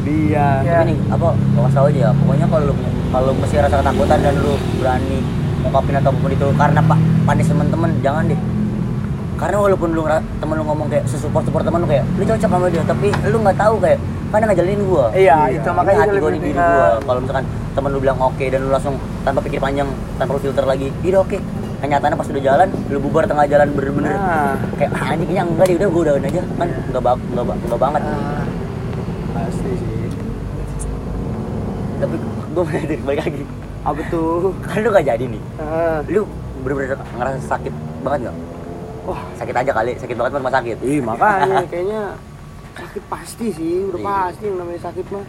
dia 0.08 0.48
Iya. 0.64 0.72
tapi 0.74 0.84
nih 0.88 0.98
apa 1.12 1.28
gak 1.36 1.72
tau 1.72 1.86
aja 1.86 2.00
ya 2.00 2.10
pokoknya 2.16 2.46
kalau 2.48 2.64
lu 2.66 2.74
kalau 3.08 3.32
masih 3.36 3.58
rasa 3.60 3.76
ketakutan 3.78 4.20
dan 4.20 4.36
lu 4.40 4.54
berani 4.78 5.18
ngungkapin 5.58 5.96
atau 5.96 6.10
apa 6.10 6.20
pun 6.20 6.32
itu 6.32 6.48
karena 6.56 6.80
pak 6.82 7.00
panis 7.24 7.48
teman-teman 7.48 7.90
jangan 8.00 8.24
deh. 8.26 8.40
Karena 9.38 9.58
walaupun 9.60 9.90
lu 9.94 10.02
temen 10.42 10.56
lu 10.56 10.64
ngomong 10.66 10.88
kayak 10.88 11.06
support 11.06 11.46
support 11.46 11.62
temen 11.62 11.78
lu 11.78 11.88
kayak 11.88 12.04
lu 12.16 12.24
cocok 12.26 12.42
sama 12.48 12.68
dia 12.68 12.82
tapi 12.82 13.08
lu 13.28 13.38
nggak 13.38 13.54
tahu 13.56 13.76
kayak 13.78 14.00
kan 14.28 14.44
ngajalin 14.44 14.82
gua? 14.84 15.06
Iya 15.14 15.38
itu 15.52 15.64
Ini 15.64 15.78
makanya 15.78 15.98
hati 16.00 16.10
itu 16.10 16.20
gua 16.20 16.32
di 16.32 16.40
diri 16.42 16.52
gua. 16.58 16.90
kalau 17.00 17.20
misalkan 17.22 17.46
temen 17.72 17.90
lu 17.92 18.00
bilang 18.02 18.18
oke 18.18 18.44
dan 18.44 18.60
lu 18.60 18.70
langsung 18.70 18.96
tanpa 19.22 19.40
pikir 19.40 19.60
panjang 19.60 19.88
tanpa 20.18 20.32
lu 20.34 20.42
filter 20.42 20.66
lagi 20.66 20.88
iya 21.00 21.18
oke. 21.20 21.38
Kenyataannya 21.78 22.18
pas 22.18 22.28
udah 22.28 22.44
jalan 22.44 22.68
lu 22.90 22.98
bubar 22.98 23.24
tengah 23.24 23.46
jalan 23.46 23.68
bener-bener. 23.72 24.10
Nah. 24.12 24.58
Kayak 24.76 24.92
ah, 24.92 25.14
anjing 25.14 25.28
kayaknya 25.30 25.44
enggak 25.46 25.66
deh 25.66 25.76
udah 25.78 25.88
gua 25.88 26.02
udahin 26.02 26.26
aja. 26.26 26.42
Kan 26.54 26.68
enggak 26.74 27.02
bak 27.02 27.16
enggak, 27.30 27.46
ba- 27.46 27.60
enggak 27.62 27.80
banget. 27.80 28.02
Ah, 28.04 28.44
pasti 29.34 29.70
sih 29.72 29.97
tapi 31.98 32.16
gua 32.52 32.64
balik 32.64 33.00
balik 33.02 33.20
lagi 33.22 33.44
apa 33.82 34.02
tuh 34.08 34.52
kan 34.62 34.78
lu 34.78 34.90
gak 34.90 35.06
jadi 35.06 35.26
nih 35.26 35.42
ah. 35.58 36.00
lu 36.06 36.22
bener-bener 36.60 36.98
ngerasa 37.14 37.40
sakit 37.48 37.74
banget 38.02 38.20
nggak? 38.24 38.36
wah 39.04 39.22
Sakit 39.34 39.56
aja 39.56 39.72
kali, 39.72 39.92
sakit 39.96 40.16
banget 40.16 40.32
mah 40.32 40.42
rumah 40.42 40.54
sakit. 40.54 40.78
ih 40.82 41.00
makanya 41.00 41.58
kayaknya 41.72 42.02
sakit 42.74 43.04
pasti 43.08 43.48
sih 43.50 43.76
udah 43.86 43.98
Iya. 43.98 44.06
pasti 44.06 44.44
yang 44.46 44.58
namanya 44.58 44.82
sakit 44.84 45.06
mah 45.10 45.26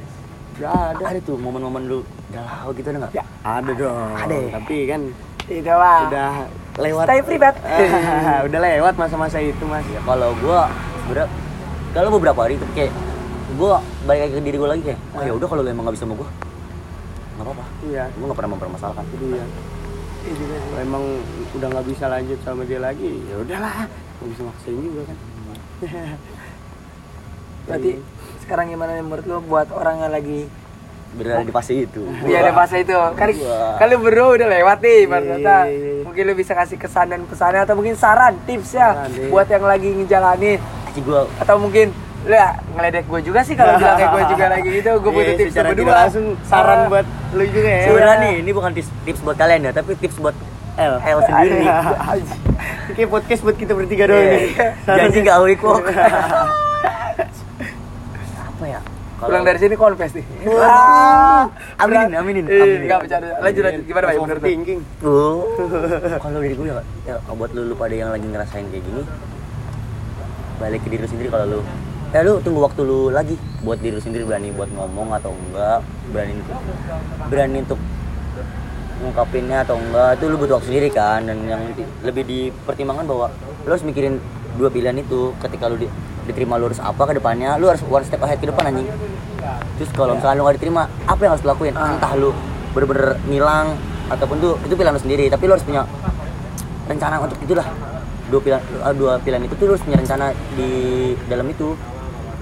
udah 0.52 0.72
ada 0.90 1.02
Ada 1.06 1.20
tuh 1.22 1.36
momen-momen 1.36 1.82
lu 1.86 1.98
galau 2.28 2.68
gitu 2.72 2.88
ada 2.88 2.98
nggak? 2.98 3.12
ya 3.12 3.24
ada 3.40 3.70
dong 3.72 4.10
Ada 4.16 4.34
ya? 4.34 4.50
tapi 4.58 4.76
kan 4.84 5.00
itu 5.48 5.64
lah 5.70 6.00
udah 6.04 6.30
lewat 6.76 7.04
stay 7.06 7.38
bet 7.38 7.56
udah 8.46 8.60
lewat 8.60 8.94
masa-masa 8.96 9.38
itu 9.38 9.64
mas 9.64 9.86
Ya 9.86 10.00
kalau 10.02 10.34
gua 10.38 10.66
sebenernya 10.98 11.28
kalau 11.88 12.08
beberapa 12.12 12.40
hari 12.42 12.54
itu 12.54 12.66
kayak 12.74 12.92
gua 13.54 13.78
balik 14.04 14.20
lagi 14.24 14.32
ke 14.34 14.42
diri 14.42 14.56
gua 14.56 14.70
lagi 14.70 14.82
kayak, 14.84 15.00
oh 15.14 15.22
ya 15.22 15.32
udah 15.32 15.46
kalau 15.46 15.62
lu 15.62 15.70
emang 15.70 15.84
nggak 15.86 15.94
bisa 15.94 16.04
sama 16.04 16.14
gua, 16.14 16.28
nggak 17.38 17.46
apa-apa. 17.46 17.64
iya 17.86 18.04
Gua 18.12 18.24
nggak 18.26 18.38
pernah 18.38 18.52
mempermasalahkan. 18.58 19.04
itu 19.08 19.24
dia 19.30 19.46
kalau 20.28 20.80
emang 20.82 21.04
udah 21.56 21.68
nggak 21.72 21.86
bisa 21.88 22.04
lanjut 22.04 22.38
sama 22.42 22.62
dia 22.66 22.80
lagi 22.82 23.08
ya 23.24 23.36
udahlah 23.38 23.86
nggak 23.88 24.28
bisa 24.28 24.42
maksain 24.44 24.76
juga 24.76 25.02
kan 25.06 25.16
berarti 27.64 27.90
sekarang 28.42 28.66
gimana 28.68 28.92
menurut 28.98 29.24
lu 29.24 29.38
buat 29.46 29.68
orang 29.70 30.04
yang 30.04 30.12
lagi 30.12 30.40
Berada 31.08 31.40
di 31.40 31.48
fase 31.48 31.88
itu. 31.88 32.04
Iya 32.28 32.44
ada 32.44 32.52
fase 32.52 32.84
itu. 32.84 32.92
Kan 33.16 33.86
lu 33.88 33.96
berdua 33.96 34.28
udah 34.36 34.44
lewat 34.44 34.84
nih, 34.84 35.00
Iya, 35.00 35.08
Marta. 35.08 35.32
iya, 35.32 35.56
iya. 35.64 36.04
Mungkin 36.04 36.22
lu 36.28 36.34
bisa 36.36 36.52
kasih 36.52 36.76
kesan 36.76 37.08
dan 37.08 37.24
pesannya 37.24 37.64
atau 37.64 37.80
mungkin 37.80 37.96
saran, 37.96 38.36
tips 38.44 38.76
ya 38.76 39.08
iya. 39.08 39.32
buat 39.32 39.48
yang 39.48 39.64
lagi 39.64 39.88
ngejalanin 39.88 40.60
atau 41.40 41.56
mungkin 41.56 41.88
ya 42.24 42.46
ngeledek 42.72 43.04
gue 43.04 43.20
juga 43.22 43.40
sih 43.40 43.54
kalau 43.54 43.76
bilang 43.76 43.94
kayak 43.94 44.10
gue 44.10 44.22
juga 44.28 44.46
lagi 44.54 44.68
gitu. 44.72 44.90
Gue 44.98 45.10
butuh 45.12 45.24
Iya, 45.28 45.38
tips 45.38 45.50
secara 45.52 45.68
berdua. 45.70 45.92
langsung 45.94 46.24
saran 46.42 46.78
Ah. 46.78 46.88
buat 46.88 47.06
lu 47.30 47.44
juga 47.46 47.68
ya 47.68 47.82
sebenarnya 47.84 48.16
nih 48.18 48.34
ini 48.40 48.50
bukan 48.50 48.70
tips, 48.72 48.88
tips 49.04 49.20
buat 49.20 49.36
kalian 49.36 49.60
ya, 49.62 49.72
tapi 49.72 49.90
tips 49.94 50.16
buat 50.16 50.34
L, 50.76 50.94
L 50.96 51.18
sendiri. 51.20 51.66
Kayak 52.94 53.08
podcast 53.08 53.42
buat 53.42 53.54
kita 53.54 53.72
bertiga 53.72 54.04
doang 54.06 54.18
Iya. 54.20 54.32
nih. 54.32 54.48
Janji 54.88 55.18
gak 55.20 55.36
awik 55.36 55.58
kok. 55.58 55.78
Apa 58.48 58.64
ya? 58.64 58.80
Pulang 59.18 59.42
dari 59.42 59.58
sini 59.58 59.74
confess 59.74 60.14
nih. 60.14 60.22
Wah. 60.46 61.50
Aminin, 61.76 62.10
aminin, 62.12 62.44
aminin. 62.46 62.80
enggak 62.80 62.98
bercanda. 63.02 63.26
Lanjut 63.40 63.62
lanjut 63.64 63.82
gimana 63.84 64.04
Pak 64.04 64.14
menurut 64.16 64.38
lu? 64.38 64.46
Thinking. 64.46 64.80
Oh, 65.00 65.42
kalau 66.16 66.38
dari 66.38 66.54
gue 66.54 66.66
ya, 66.66 66.74
ya 67.04 67.14
buat 67.28 67.50
lu, 67.50 67.62
lu 67.64 67.74
pada 67.74 67.92
yang 67.92 68.10
lagi 68.10 68.22
ngerasain 68.24 68.66
kayak 68.68 68.78
gini, 68.80 69.02
balik 70.56 70.80
ke 70.80 70.88
diri 70.88 71.02
lu 71.02 71.08
sendiri 71.08 71.28
kalau 71.28 71.46
lu, 71.48 71.60
ya 72.08 72.24
lu 72.24 72.40
tunggu 72.40 72.64
waktu 72.64 72.80
lu 72.88 73.12
lagi 73.12 73.36
buat 73.60 73.76
diri 73.84 74.00
lu 74.00 74.02
sendiri 74.02 74.24
berani 74.24 74.48
buat 74.54 74.70
ngomong 74.72 75.12
atau 75.20 75.36
enggak, 75.36 75.84
berani 76.08 76.32
untuk 76.40 76.58
berani 77.28 77.58
untuk 77.64 77.80
ngungkapinnya 78.98 79.58
atau 79.62 79.76
enggak 79.78 80.18
itu 80.18 80.24
lu 80.26 80.36
butuh 80.40 80.54
waktu 80.56 80.68
sendiri 80.72 80.88
kan. 80.88 81.20
Dan 81.28 81.38
yang 81.44 81.62
di- 81.76 81.88
lebih 82.02 82.24
dipertimbangkan 82.24 83.04
bahwa 83.04 83.26
lu 83.64 83.70
harus 83.70 83.84
mikirin 83.84 84.16
dua 84.56 84.72
pilihan 84.72 84.96
itu 84.96 85.36
ketika 85.38 85.68
lu 85.68 85.76
di- 85.76 85.92
diterima 86.24 86.56
lu 86.56 86.72
harus 86.72 86.80
apa 86.80 87.02
ke 87.08 87.16
depannya 87.16 87.56
lu 87.60 87.68
harus 87.68 87.80
one 87.86 88.04
step 88.04 88.20
ahead 88.24 88.40
ke 88.40 88.48
depan 88.48 88.72
anjing. 88.72 88.88
Terus 89.78 89.90
kalau 89.94 90.16
misalnya 90.18 90.40
lu 90.40 90.48
gak 90.48 90.56
diterima 90.58 90.82
apa 91.06 91.20
yang 91.22 91.32
harus 91.36 91.44
lakuin? 91.44 91.74
Entah 91.76 92.12
lu 92.16 92.32
bener-bener 92.72 93.20
ngilang 93.28 93.76
ataupun 94.08 94.36
tuh 94.40 94.54
itu 94.64 94.74
pilihan 94.74 94.96
lu 94.96 95.02
sendiri. 95.02 95.24
Tapi 95.28 95.42
lu 95.44 95.52
harus 95.54 95.66
punya 95.66 95.84
rencana 96.88 97.20
untuk 97.20 97.38
itulah. 97.44 97.68
Dua 98.28 98.40
pilihan 98.44 98.60
eh, 98.60 98.94
dua 98.96 99.12
pilihan 99.22 99.40
itu 99.46 99.54
tuh 99.56 99.64
lu 99.68 99.72
harus 99.76 99.84
punya 99.84 99.98
rencana 100.00 100.26
di 100.52 100.70
dalam 101.30 101.46
itu 101.48 101.72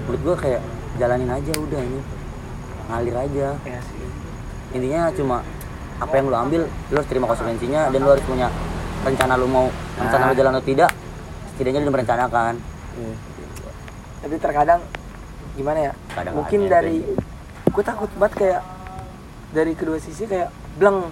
menurut 0.07 0.21
gua 0.23 0.35
kayak 0.39 0.61
jalanin 0.95 1.29
aja 1.29 1.51
udah 1.51 1.81
ini. 1.83 2.01
Ngalir 2.87 3.15
aja. 3.19 3.47
Iya 3.67 3.79
sih. 3.83 3.95
intinya 4.67 5.07
cuma 5.15 5.47
apa 5.97 6.13
yang 6.19 6.27
lu 6.27 6.35
ambil 6.35 6.61
lu 6.67 6.95
harus 6.99 7.07
terima 7.07 7.23
konsekuensinya 7.23 7.87
dan 7.87 7.99
lu 8.03 8.11
harus 8.11 8.25
punya 8.27 8.51
rencana 9.07 9.39
lu 9.39 9.47
mau 9.47 9.71
rencana 9.95 10.27
lu 10.27 10.35
jalan 10.35 10.51
atau 10.59 10.67
tidak 10.67 10.91
setidaknya 11.55 11.87
lu 11.87 11.91
merencanakan. 11.95 12.53
Tapi 14.21 14.35
terkadang 14.43 14.81
gimana 15.55 15.79
ya? 15.89 15.93
Kadang 16.11 16.33
mungkin 16.35 16.59
dari 16.67 16.99
gue 17.67 17.83
takut 17.83 18.11
banget 18.19 18.33
kayak 18.35 18.61
dari 19.55 19.73
kedua 19.73 19.97
sisi 20.03 20.27
kayak 20.27 20.51
bleng. 20.75 21.07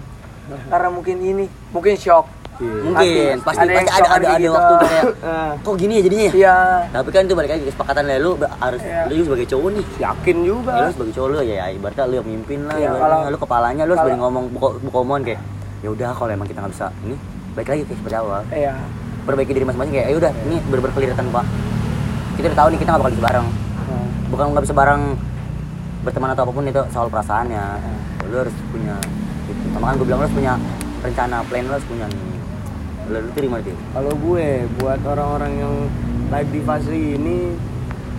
Karena 0.72 0.90
mungkin 0.92 1.18
ini 1.24 1.46
mungkin 1.72 1.96
shock 1.96 2.35
mungkin. 2.58 3.36
Pasti. 3.38 3.44
pasti 3.44 3.60
Ada 3.62 3.72
pasti 3.76 3.92
ada 3.92 4.08
ada 4.08 4.26
ada 4.26 4.38
gitu. 4.38 4.52
waktu 4.52 4.74
kayak 4.80 5.04
Ah, 5.26 5.52
kok 5.58 5.76
gini 5.76 5.94
ya 5.94 6.02
jadinya 6.02 6.26
ya? 6.26 6.34
Iya. 6.34 6.58
Tapi 6.90 7.10
kan 7.10 7.22
itu 7.24 7.36
balik 7.36 7.52
lagi 7.52 7.64
kesepakatan 7.66 8.04
lah 8.04 8.18
lu 8.18 8.32
harus 8.38 8.82
Iya. 8.82 9.02
lu 9.08 9.24
sebagai 9.24 9.48
cowok 9.48 9.70
nih. 9.72 9.86
Yakin 10.00 10.38
juga. 10.42 10.72
ya, 10.72 10.82
lu 10.82 10.92
sebagai 10.92 11.14
cowok 11.14 11.28
lu 11.28 11.36
ya 11.42 11.66
ibaratnya 11.70 12.04
lu 12.06 12.16
yang 12.16 12.28
mimpin 12.30 12.60
lah 12.64 12.76
Iya, 12.76 12.88
ibaratnya. 12.88 13.04
kalau- 13.18 13.24
lu 13.28 13.38
kepalanya 13.38 13.84
lu 13.84 13.94
berani 13.94 14.18
ngomong 14.18 14.46
buka, 14.50 14.68
buka 14.80 14.98
omongan 15.00 15.22
kayak 15.26 15.42
ya 15.80 15.90
udah 15.90 16.10
kalau 16.12 16.32
emang 16.32 16.48
kita 16.48 16.60
nggak 16.60 16.74
bisa 16.74 16.88
ini 17.02 17.16
baik 17.54 17.68
lagi 17.68 17.82
kayak 17.84 17.98
seperti 17.98 18.16
awal. 18.16 18.42
Iya. 18.50 18.74
Perbaiki 19.22 19.52
diri 19.52 19.66
masing-masing 19.66 19.94
kayak 19.94 20.08
ya 20.08 20.16
udah 20.16 20.32
ini 20.44 20.56
bener-bener 20.64 20.94
clear 20.94 21.14
tanpa 21.14 21.42
kita 22.36 22.46
udah 22.48 22.58
tahu 22.58 22.68
nih 22.70 22.80
kita 22.80 22.90
nggak 22.90 23.02
bakal 23.02 23.14
bisa 23.14 23.24
bareng. 23.24 23.48
Bukan 24.26 24.46
nggak 24.52 24.64
bisa 24.64 24.76
bareng 24.76 25.02
berteman 26.02 26.30
atau 26.32 26.44
apa 26.44 26.52
pun 26.52 26.64
itu 26.64 26.82
soal 26.90 27.08
perasaannya. 27.08 27.64
Lu 28.26 28.38
harus 28.38 28.56
punya 28.70 28.96
gitu. 29.46 29.66
kan 29.76 29.94
gue 29.94 30.04
bilang 30.04 30.18
lu 30.18 30.26
harus 30.26 30.34
punya 30.34 30.54
rencana 31.00 31.38
plan 31.46 31.64
lu 31.64 31.72
harus 31.72 31.86
punya 31.86 32.06
nih 32.08 32.35
lu, 33.10 33.18
lu 33.22 33.30
tuh 33.34 33.42
gimana 33.46 33.62
tuh 33.64 33.78
Kalau 33.94 34.14
gue 34.14 34.48
buat 34.82 35.02
orang-orang 35.06 35.52
yang 35.60 35.74
lagi 36.34 36.50
di 36.50 36.62
fase 36.66 36.94
ini 36.94 37.54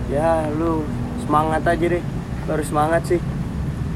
ya 0.07 0.47
lu 0.55 0.83
semangat 1.23 1.61
aja 1.67 1.85
deh. 1.91 2.03
Lu 2.47 2.49
harus 2.55 2.67
semangat 2.67 3.01
sih. 3.07 3.19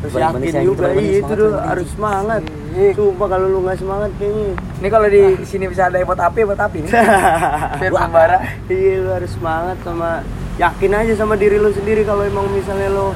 Terus 0.01 0.13
Balik 0.17 0.49
yakin 0.49 0.53
juga 0.65 0.87
iya, 0.97 1.21
itu 1.21 1.33
tuh 1.33 1.51
harus 1.55 1.87
semangat. 1.93 2.41
Iya. 2.71 2.91
Sumpah 2.95 3.27
kalau 3.27 3.47
lu 3.51 3.59
nggak 3.67 3.77
semangat 3.79 4.11
kayaknya. 4.15 4.55
ini 4.81 4.87
kalau 4.89 5.07
di 5.11 5.23
sini 5.43 5.65
bisa 5.67 5.91
ada 5.91 5.99
epot 5.99 6.15
api 6.15 6.39
epot 6.41 6.57
api 6.57 6.77
nih 6.87 6.91
biar 7.83 7.91
membara 7.91 8.37
iya 8.71 9.03
lu 9.03 9.09
harus 9.11 9.31
semangat 9.35 9.77
sama 9.83 10.23
yakin 10.55 10.91
aja 10.95 11.13
sama 11.19 11.35
diri 11.35 11.59
lu 11.59 11.69
sendiri 11.69 12.01
kalau 12.07 12.23
emang 12.23 12.47
misalnya 12.49 12.89
lu 12.89 13.13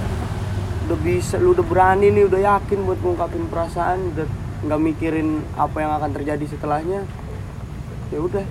udah 0.85 0.99
bisa 1.01 1.41
lu 1.41 1.57
udah 1.57 1.65
berani 1.65 2.13
nih 2.13 2.29
udah 2.29 2.37
yakin 2.37 2.85
buat 2.85 2.99
ngungkapin 3.01 3.49
perasaan 3.49 4.13
udah 4.13 4.27
nggak 4.69 4.81
mikirin 4.81 5.41
apa 5.57 5.77
yang 5.81 5.91
akan 5.97 6.11
terjadi 6.13 6.45
setelahnya 6.45 7.01
ya 8.13 8.19
udah. 8.21 8.45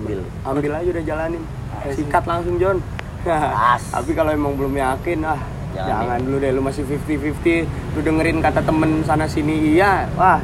Ambil. 0.00 0.18
Ambil 0.44 0.72
aja 0.74 0.88
udah 0.90 1.04
jalanin. 1.04 1.42
Sikat 1.84 2.24
langsung 2.24 2.56
John 2.56 2.78
tapi 3.24 4.10
kalau 4.12 4.30
emang 4.32 4.52
belum 4.56 4.74
yakin 4.76 5.24
ah 5.24 5.40
Jangan, 5.74 5.90
Jangan 5.90 6.18
dulu 6.22 6.36
deh, 6.38 6.50
lu 6.54 6.62
masih 6.62 6.82
50-50 6.86 7.98
Lu 7.98 8.00
dengerin 8.06 8.38
kata 8.38 8.62
temen 8.62 9.02
sana 9.02 9.26
sini 9.26 9.74
iya. 9.74 10.06
Wah, 10.14 10.38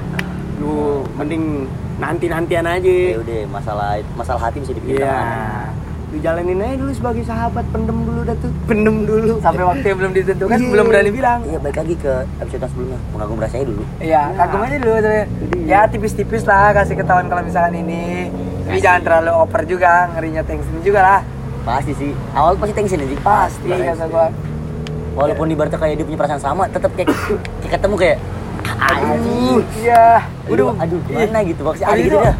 lu 0.58 1.06
mending 1.14 1.70
nanti-nantian 2.02 2.66
aja. 2.66 3.14
Ya 3.14 3.18
udah 3.22 3.40
masalah 3.46 4.02
masalah 4.18 4.50
hati 4.50 4.58
bisa 4.58 4.74
dipikirkan. 4.74 5.06
Iya 5.06 5.69
Lu 6.10 6.18
jalanin 6.18 6.58
aja 6.58 6.74
dulu 6.74 6.90
sebagai 6.90 7.22
sahabat, 7.22 7.62
pendem 7.70 7.98
dulu 8.02 8.20
dah 8.26 8.34
tuh 8.34 8.50
Pendem 8.66 9.06
dulu 9.06 9.38
Sampai 9.38 9.62
waktu 9.62 9.86
yang 9.86 9.98
belum 10.02 10.12
ditentukan 10.12 10.58
Iya. 10.58 10.70
belum 10.74 10.86
berani 10.90 11.10
bilang. 11.14 11.38
Iya 11.46 11.58
balik 11.62 11.78
lagi 11.78 11.94
ke 11.94 12.12
episode 12.42 12.66
sebelumnya 12.66 12.98
mengagum 13.14 13.38
rasanya 13.38 13.66
dulu. 13.70 13.82
Iya, 14.02 14.22
kagum 14.34 14.60
aja 14.60 14.76
dulu. 14.76 14.94
tapi 14.98 15.20
Ya 15.64 15.80
tipis-tipis 15.86 16.42
lah 16.42 16.74
kasih 16.74 16.98
ketahuan 16.98 17.30
kalau 17.30 17.42
misalkan 17.46 17.78
ini. 17.78 18.26
Tapi 18.66 18.78
jangan 18.78 19.02
terlalu 19.06 19.32
over 19.34 19.62
juga, 19.66 20.10
ngerinya 20.10 20.42
tension 20.42 20.74
juga 20.82 21.00
lah. 21.02 21.20
Pasti 21.62 21.92
sih. 21.94 22.10
Awal 22.34 22.58
pasti 22.58 22.74
tension 22.74 22.98
aja. 22.98 23.16
Pasti 23.22 23.68
kata 23.70 24.04
gua. 24.10 24.26
Walaupun 25.14 25.46
ibaratnya 25.46 25.78
kayak 25.78 25.94
dia 25.94 26.06
punya 26.06 26.18
perasaan 26.18 26.42
sama, 26.42 26.66
tetap 26.66 26.90
kayak, 26.94 27.10
kayak 27.62 27.72
ketemu 27.78 27.94
kayak 27.98 28.18
Aduh, 28.80 29.62
iya. 29.76 30.24
Aduh, 30.46 30.74
aduh, 30.74 30.98
gimana 31.06 31.38
gitu 31.44 31.60
maksudnya 31.62 31.88
Aduh, 31.92 32.02
gitu 32.02 32.18
dah. 32.18 32.36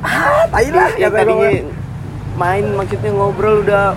Ah, 0.00 0.42
tai 0.48 0.68
lah. 0.72 0.88
Yang 0.96 1.12
kata 1.12 1.20
tadinya 1.20 1.48
gua. 1.50 1.79
Main 2.34 2.64
maksudnya 2.72 3.10
ngobrol 3.10 3.62
udah 3.62 3.94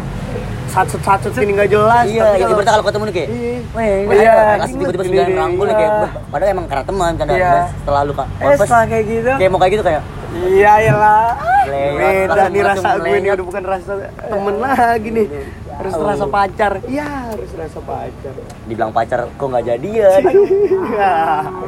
satset-satset 0.65 1.37
ini 1.39 1.53
nggak 1.53 1.69
jelas 1.69 2.05
Iya, 2.05 2.21
tapi 2.23 2.33
iya, 2.33 2.41
kalau- 2.41 2.49
ibaratnya 2.49 2.73
kalau 2.73 2.85
ketemu 2.89 3.03
nih 3.03 3.13
kayak, 3.13 3.29
Iya. 3.29 3.57
weh, 3.69 4.17
iya, 4.17 4.33
kasih 4.57 4.73
gini, 4.73 4.81
tiba-tiba 4.81 5.03
gini, 5.05 5.17
gini, 5.21 5.33
rangkul 5.37 5.63
nih 5.63 5.69
iya. 5.69 5.79
kayak, 5.79 5.91
padahal 6.33 6.49
emang 6.49 6.65
karena 6.65 6.83
teman, 6.83 7.11
karena 7.13 7.33
Iya. 7.35 7.51
setelah 7.69 8.01
lu 8.01 8.13
kak, 8.13 8.27
Eh, 8.33 8.57
kayak 8.89 9.05
gitu. 9.05 9.31
kayak 9.37 9.49
mau 9.53 9.59
kayak 9.61 9.73
gitu 9.77 9.83
kayak, 9.85 10.01
Iya, 10.33 10.71
iyalah. 10.81 11.25
lewat, 11.63 12.27
Beda 12.27 12.43
nih 12.45 12.61
rasa 12.61 12.89
gue 12.93 13.07
lewat. 13.07 13.33
udah 13.33 13.45
bukan 13.45 13.63
rasa 13.63 13.91
temen 14.21 14.55
lagi 14.57 15.09
nih 15.09 15.27
Harus 15.73 15.93
Oh. 15.95 16.05
rasa 16.05 16.25
pacar 16.27 16.71
Iya 16.83 17.07
harus 17.27 17.51
rasa 17.51 17.79
pacar 17.81 18.33
dibilang 18.63 18.91
pacar 18.91 19.25
kok 19.27 19.47
nggak 19.47 19.65
jadian, 19.65 20.21
Iya 20.91 21.13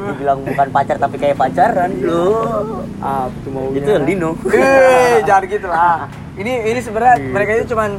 dibilang 0.06 0.38
bukan 0.42 0.68
pacar 0.70 0.96
tapi 0.96 1.16
kayak 1.16 1.34
pacaran, 1.34 1.90
lu, 1.96 2.38
Apa 2.96 3.34
tuh 3.40 3.50
maunya 3.50 3.78
itu 3.78 3.90
yang 3.90 4.04
Dino. 4.04 4.30
Eh, 4.46 5.16
jangan 5.22 5.44
gitu 5.44 5.66
lah. 5.66 6.06
Ini 6.34 6.52
ini 6.66 6.80
sebenarnya 6.80 7.16
mereka 7.26 7.50
itu 7.56 7.66
cuman 7.68 7.90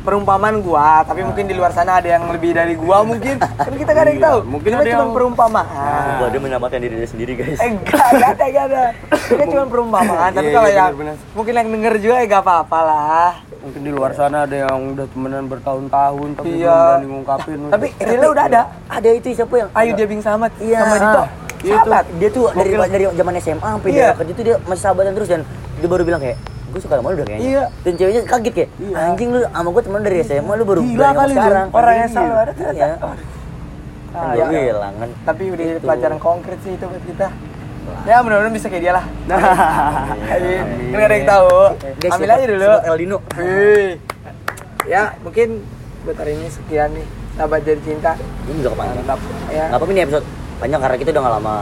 perumpamaan 0.00 0.56
gua, 0.58 1.02
tapi 1.02 1.20
mungkin 1.20 1.44
di 1.44 1.52
luar 1.52 1.70
sana 1.70 1.98
ada 1.98 2.08
yang 2.10 2.24
lebih 2.26 2.50
dari 2.50 2.74
gua 2.74 3.00
mungkin. 3.02 3.36
Kan 3.36 3.72
kita 3.72 3.90
gak 3.90 4.02
ada 4.02 4.10
yang 4.10 4.16
Iya, 4.16 4.26
tahu. 4.26 4.38
mungkin 4.44 4.70
Kita 4.70 4.78
ada 4.78 4.90
cuma 4.90 5.02
yang- 5.02 5.14
perumpamaan. 5.14 6.04
Gua 6.16 6.28
dia 6.28 6.40
menyelamatkan 6.40 6.78
diri 6.78 6.94
dia 6.96 7.08
sendiri 7.08 7.32
guys. 7.34 7.58
Eh, 7.58 7.70
enggak, 7.70 8.06
enggak 8.10 8.30
ada, 8.30 8.44
enggak 8.46 8.64
ada. 8.66 8.82
Kita 9.28 9.44
cuma 9.46 9.64
perumpamaan, 9.72 10.30
tapi 10.30 10.46
Iya, 10.46 10.56
kalau 10.56 10.68
iya, 10.68 10.78
yang 10.78 10.92
mungkin 11.32 11.52
yang 11.54 11.68
denger 11.70 11.94
juga 11.98 12.14
ya 12.16 12.26
gak 12.26 12.42
apa-apa 12.42 12.78
lah. 12.80 13.30
Mungkin 13.60 13.80
di 13.82 13.92
luar 13.92 14.10
sana 14.12 14.36
ada 14.42 14.56
yang 14.58 14.96
udah 14.96 15.06
temenan 15.06 15.44
bertahun-tahun 15.46 16.28
Tapi 16.34 16.48
Iya. 16.50 16.64
belum 16.66 16.80
berani 16.80 17.06
ngungkapin 17.06 17.58
Tapi 17.68 17.86
realnya 18.00 18.30
udah 18.32 18.44
ada. 18.46 18.62
Ada 18.88 19.08
itu 19.12 19.26
siapa 19.30 19.54
yang? 19.54 19.68
Ayu 19.74 19.90
dia 19.92 20.06
Bing 20.08 20.24
Samad 20.24 20.48
Iya. 20.56 20.78
sama 20.80 20.96
Dito. 20.96 21.22
Iya 21.60 21.76
tuh, 21.78 21.92
dia 22.16 22.28
tuh 22.32 22.44
dari 22.50 22.72
dari 22.72 23.04
zaman 23.12 23.32
SMA 23.36 23.68
sampai 23.70 23.90
Iya. 23.92 24.00
dia 24.02 24.16
kerja 24.16 24.32
tuh 24.32 24.44
dia 24.46 24.56
masih 24.64 24.80
sahabatan 24.80 25.12
terus 25.12 25.28
dan 25.28 25.40
dia 25.76 25.88
baru 25.88 26.02
bilang 26.02 26.16
kayak 26.18 26.40
gue 26.70 26.80
suka 26.80 26.94
sama 26.96 27.10
lu 27.10 27.16
udah 27.16 27.26
kayaknya. 27.26 27.44
Iya. 27.44 27.64
Dan 27.82 27.92
ceweknya 27.94 28.22
kaget 28.24 28.52
kayak, 28.54 28.70
anjing 28.92 29.28
lu 29.28 29.40
sama 29.44 29.68
gue 29.68 29.82
teman 29.82 30.00
dari 30.00 30.16
SMA 30.22 30.52
lu 30.54 30.64
baru 30.64 30.80
Gila 30.80 31.08
kali 31.12 31.32
sekarang. 31.32 31.68
Orang 31.70 31.94
yang 31.94 32.00
Iya. 32.02 32.14
selalu 32.14 32.34
ada 32.36 32.52
ternyata. 32.52 32.74
Iya. 32.76 32.96
Ah, 34.10 34.32
ya. 34.34 34.44
gue 34.44 34.60
bilang 34.64 34.94
kan. 34.96 35.10
Tapi 35.24 35.42
udah 35.48 35.64
jadi 35.64 35.76
Itu. 35.76 35.86
pelajaran 35.86 36.18
konkret 36.18 36.58
sih 36.60 36.72
itu 36.74 36.84
buat 36.84 37.04
kita. 37.04 37.28
Ya 38.00 38.22
mudah-mudahan 38.22 38.54
bisa 38.54 38.66
kayak 38.66 38.82
dia 38.82 38.92
lah. 38.92 39.04
Amin. 40.34 40.62
Ini 40.90 40.98
ada 41.00 41.14
yang 41.16 41.26
tahu. 41.28 41.50
Guys, 41.98 42.12
Ambil 42.14 42.30
aja 42.30 42.46
dulu. 42.46 42.70
Eldino. 42.86 43.18
Ya 44.84 45.14
mungkin 45.20 45.62
buat 46.02 46.16
hari 46.16 46.32
ini 46.34 46.48
sekian 46.48 46.90
nih 46.90 47.06
sahabat 47.34 47.60
jadi 47.62 47.80
cinta. 47.82 48.12
Ini 48.46 48.58
juga 48.58 48.70
kepanjangan. 48.74 49.18
Ya. 49.48 49.64
Gak 49.68 49.78
apa-apa 49.78 49.92
ini 49.92 50.00
episode 50.02 50.26
panjang 50.58 50.80
karena 50.80 50.96
kita 50.96 51.10
udah 51.10 51.22
gak 51.22 51.34
lama 51.38 51.54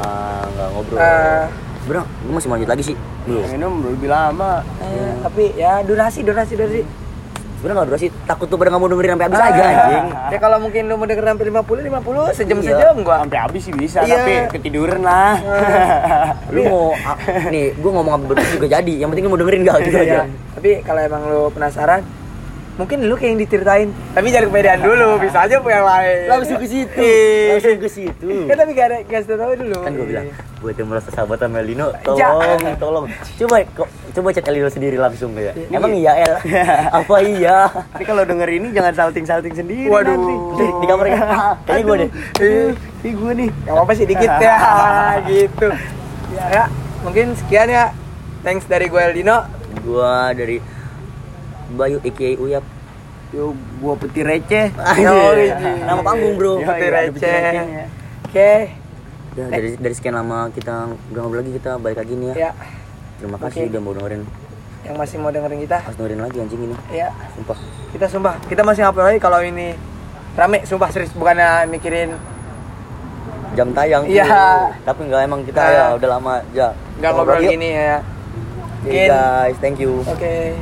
gak 0.48 0.68
ngobrol. 0.72 0.98
Eh, 0.98 1.44
Bro, 1.88 2.04
gue 2.04 2.30
masih 2.30 2.46
mau 2.46 2.54
lanjut 2.54 2.68
lagi 2.68 2.84
sih. 2.84 2.96
Belum. 3.24 3.48
Ini 3.48 3.64
lebih 3.64 4.08
lama 4.08 4.60
eh, 4.78 5.12
tapi 5.18 5.56
ya 5.56 5.80
durasi 5.80 6.20
durasi 6.20 6.52
durasi. 6.52 6.82
Sebenernya 7.58 7.82
gak 7.82 7.88
durasi, 7.90 8.06
takut 8.22 8.46
tuh 8.46 8.54
pada 8.54 8.70
gak 8.70 8.78
mau 8.78 8.86
dengerin 8.86 9.18
sampai 9.18 9.26
habis 9.26 9.40
Ah. 9.40 9.48
aja 9.50 9.62
anjing. 9.64 10.06
Ya 10.30 10.38
kalau 10.38 10.58
mungkin 10.60 10.82
lu 10.84 10.94
mau 10.94 11.10
denger 11.10 11.24
sampai 11.26 11.46
50 11.48 11.80
50 11.82 12.22
sejam 12.30 12.56
Iya. 12.56 12.66
sejam 12.70 12.94
gua. 13.02 13.16
Sampai 13.18 13.38
habis 13.40 13.62
sih 13.64 13.74
bisa 13.74 13.98
Iya. 14.00 14.14
tapi 14.14 14.32
ketiduran 14.52 15.00
lah 15.02 15.34
Lu 16.54 16.60
mau, 16.62 16.84
ah, 16.94 17.16
nih 17.48 17.74
gue 17.74 17.90
ngomong 17.90 18.14
apa 18.14 18.24
berdua 18.26 18.46
juga 18.52 18.66
jadi, 18.70 18.94
yang 18.94 19.10
penting 19.10 19.26
lu 19.26 19.32
mau 19.32 19.40
dengerin 19.40 19.62
gak 19.64 19.76
gitu 19.82 19.96
aja. 19.96 20.06
Iya. 20.06 20.22
Tapi 20.54 20.70
kalau 20.86 21.00
emang 21.02 21.22
lu 21.24 21.40
penasaran, 21.50 22.00
mungkin 22.78 23.02
lu 23.02 23.14
kayak 23.14 23.28
yang 23.28 23.40
diceritain. 23.40 23.88
Tapi 24.14 24.26
jangan 24.28 24.46
kepedean 24.48 24.80
dulu, 24.80 25.08
bisa 25.26 25.38
aja 25.42 25.58
punya 25.58 25.76
yang 25.76 25.88
lain. 25.88 26.18
Langsung 26.30 26.56
ke 26.56 26.66
situ, 26.66 26.94
Ih. 26.96 27.46
langsung 27.52 27.76
ke 27.76 27.90
situ. 27.90 28.28
Kan 28.46 28.54
tapi 28.60 28.70
gak 28.72 28.86
ada 28.86 28.96
kasih 29.02 29.34
tahu 29.34 29.52
dulu. 29.56 29.76
kan 29.78 29.90
gue 29.92 30.06
bilang 30.06 30.26
buat 30.58 30.74
yang 30.74 30.88
merasa 30.88 31.08
sahabatan 31.08 31.48
sama 31.48 31.58
Elino 31.60 31.86
tolong 32.02 32.18
Jangan. 32.18 32.74
tolong 32.82 33.04
coba 33.38 33.56
kok 33.62 33.86
coba 34.12 34.28
chat 34.30 34.42
Elino 34.44 34.66
sendiri 34.66 34.96
langsung 34.96 35.30
kayak 35.30 35.54
Iya. 35.54 35.70
emang 35.72 35.94
iya 35.94 36.12
El 36.18 36.34
apa 36.92 37.14
iya 37.20 37.58
Tapi 37.70 38.02
kalau 38.02 38.26
denger 38.26 38.50
ini 38.52 38.74
jangan 38.74 38.90
salting-salting 38.92 39.54
sendiri 39.54 39.86
Waduh. 39.86 40.10
nanti. 40.10 40.34
di, 40.56 40.66
di 40.82 40.86
kamar 40.86 41.06
kayaknya 41.62 41.78
gue 41.80 41.96
deh 41.96 42.10
Eh, 42.40 42.70
Ih, 43.00 43.14
gue 43.14 43.32
nih. 43.36 43.48
Gak 43.62 43.70
apa-apa 43.72 43.92
sih 43.94 44.02
dikit 44.04 44.30
ya, 44.36 44.56
gitu. 45.24 45.68
Ya, 46.28 46.44
ya, 46.50 46.64
mungkin 47.00 47.30
sekian 47.36 47.68
ya. 47.68 47.84
Thanks 48.40 48.66
dari 48.66 48.86
gue 48.86 48.98
Eldino. 49.00 49.46
gue 49.78 50.12
dari 50.34 50.56
Bayu 51.70 51.98
Iki 52.00 52.38
Uyap 52.38 52.64
Yo, 53.28 53.52
gua 53.76 53.92
peti 53.94 54.24
receh. 54.24 54.72
Yoi. 54.96 55.52
nama 55.84 56.00
panggung 56.00 56.32
bro. 56.34 56.56
Putih 56.58 56.64
ada 56.64 57.04
receh. 57.04 57.12
recehnya. 57.12 57.84
Oke, 58.24 58.52
ya, 59.34 59.44
dari 59.46 59.68
dari 59.74 59.92
sekian 59.92 60.12
lama 60.14 60.48
kita 60.48 60.88
udah 61.12 61.20
ngobrol 61.22 61.40
lagi 61.40 61.52
kita 61.54 61.76
balik 61.76 61.96
lagi 61.98 62.12
nih 62.12 62.28
ya 62.28 62.36
ya. 62.38 62.50
terima 63.16 63.36
kasih 63.38 63.64
Oke. 63.64 63.70
udah 63.70 63.80
mau 63.80 63.92
dengerin 63.94 64.22
Yang 64.80 64.96
masih 64.96 65.16
mau 65.18 65.28
dengerin 65.28 65.58
kita, 65.60 65.76
harus 65.78 65.96
dengerin 65.96 66.20
lagi 66.20 66.36
anjing 66.38 66.60
ini 66.62 66.76
ya. 66.90 67.08
sumpah 67.32 67.58
Kita 67.88 68.06
sumpah, 68.06 68.34
kita 68.44 68.62
masih 68.62 68.82
upload 68.84 69.06
lagi 69.06 69.16
kalau 69.18 69.40
ini 69.40 69.72
rame, 70.34 70.58
sumpah 70.62 70.88
serius 70.88 71.12
bukannya 71.12 71.48
mikirin 71.66 72.16
jam 73.50 73.72
tayang 73.72 74.04
Iya. 74.04 74.24
tapi 74.84 75.04
nggak 75.04 75.20
emang 75.22 75.40
kita 75.42 75.56
Nah. 75.58 75.68
ya 75.70 75.84
udah 75.94 76.08
lama 76.10 76.32
ya 76.50 76.68
nggak 76.96 77.10
ngobrol 77.10 77.40
Yuk. 77.40 77.50
gini 77.50 77.68
ya. 77.70 77.96
Oke, 78.80 79.02
guys 79.04 79.56
thank 79.58 79.76
you 79.76 80.00
Oke. 80.02 80.52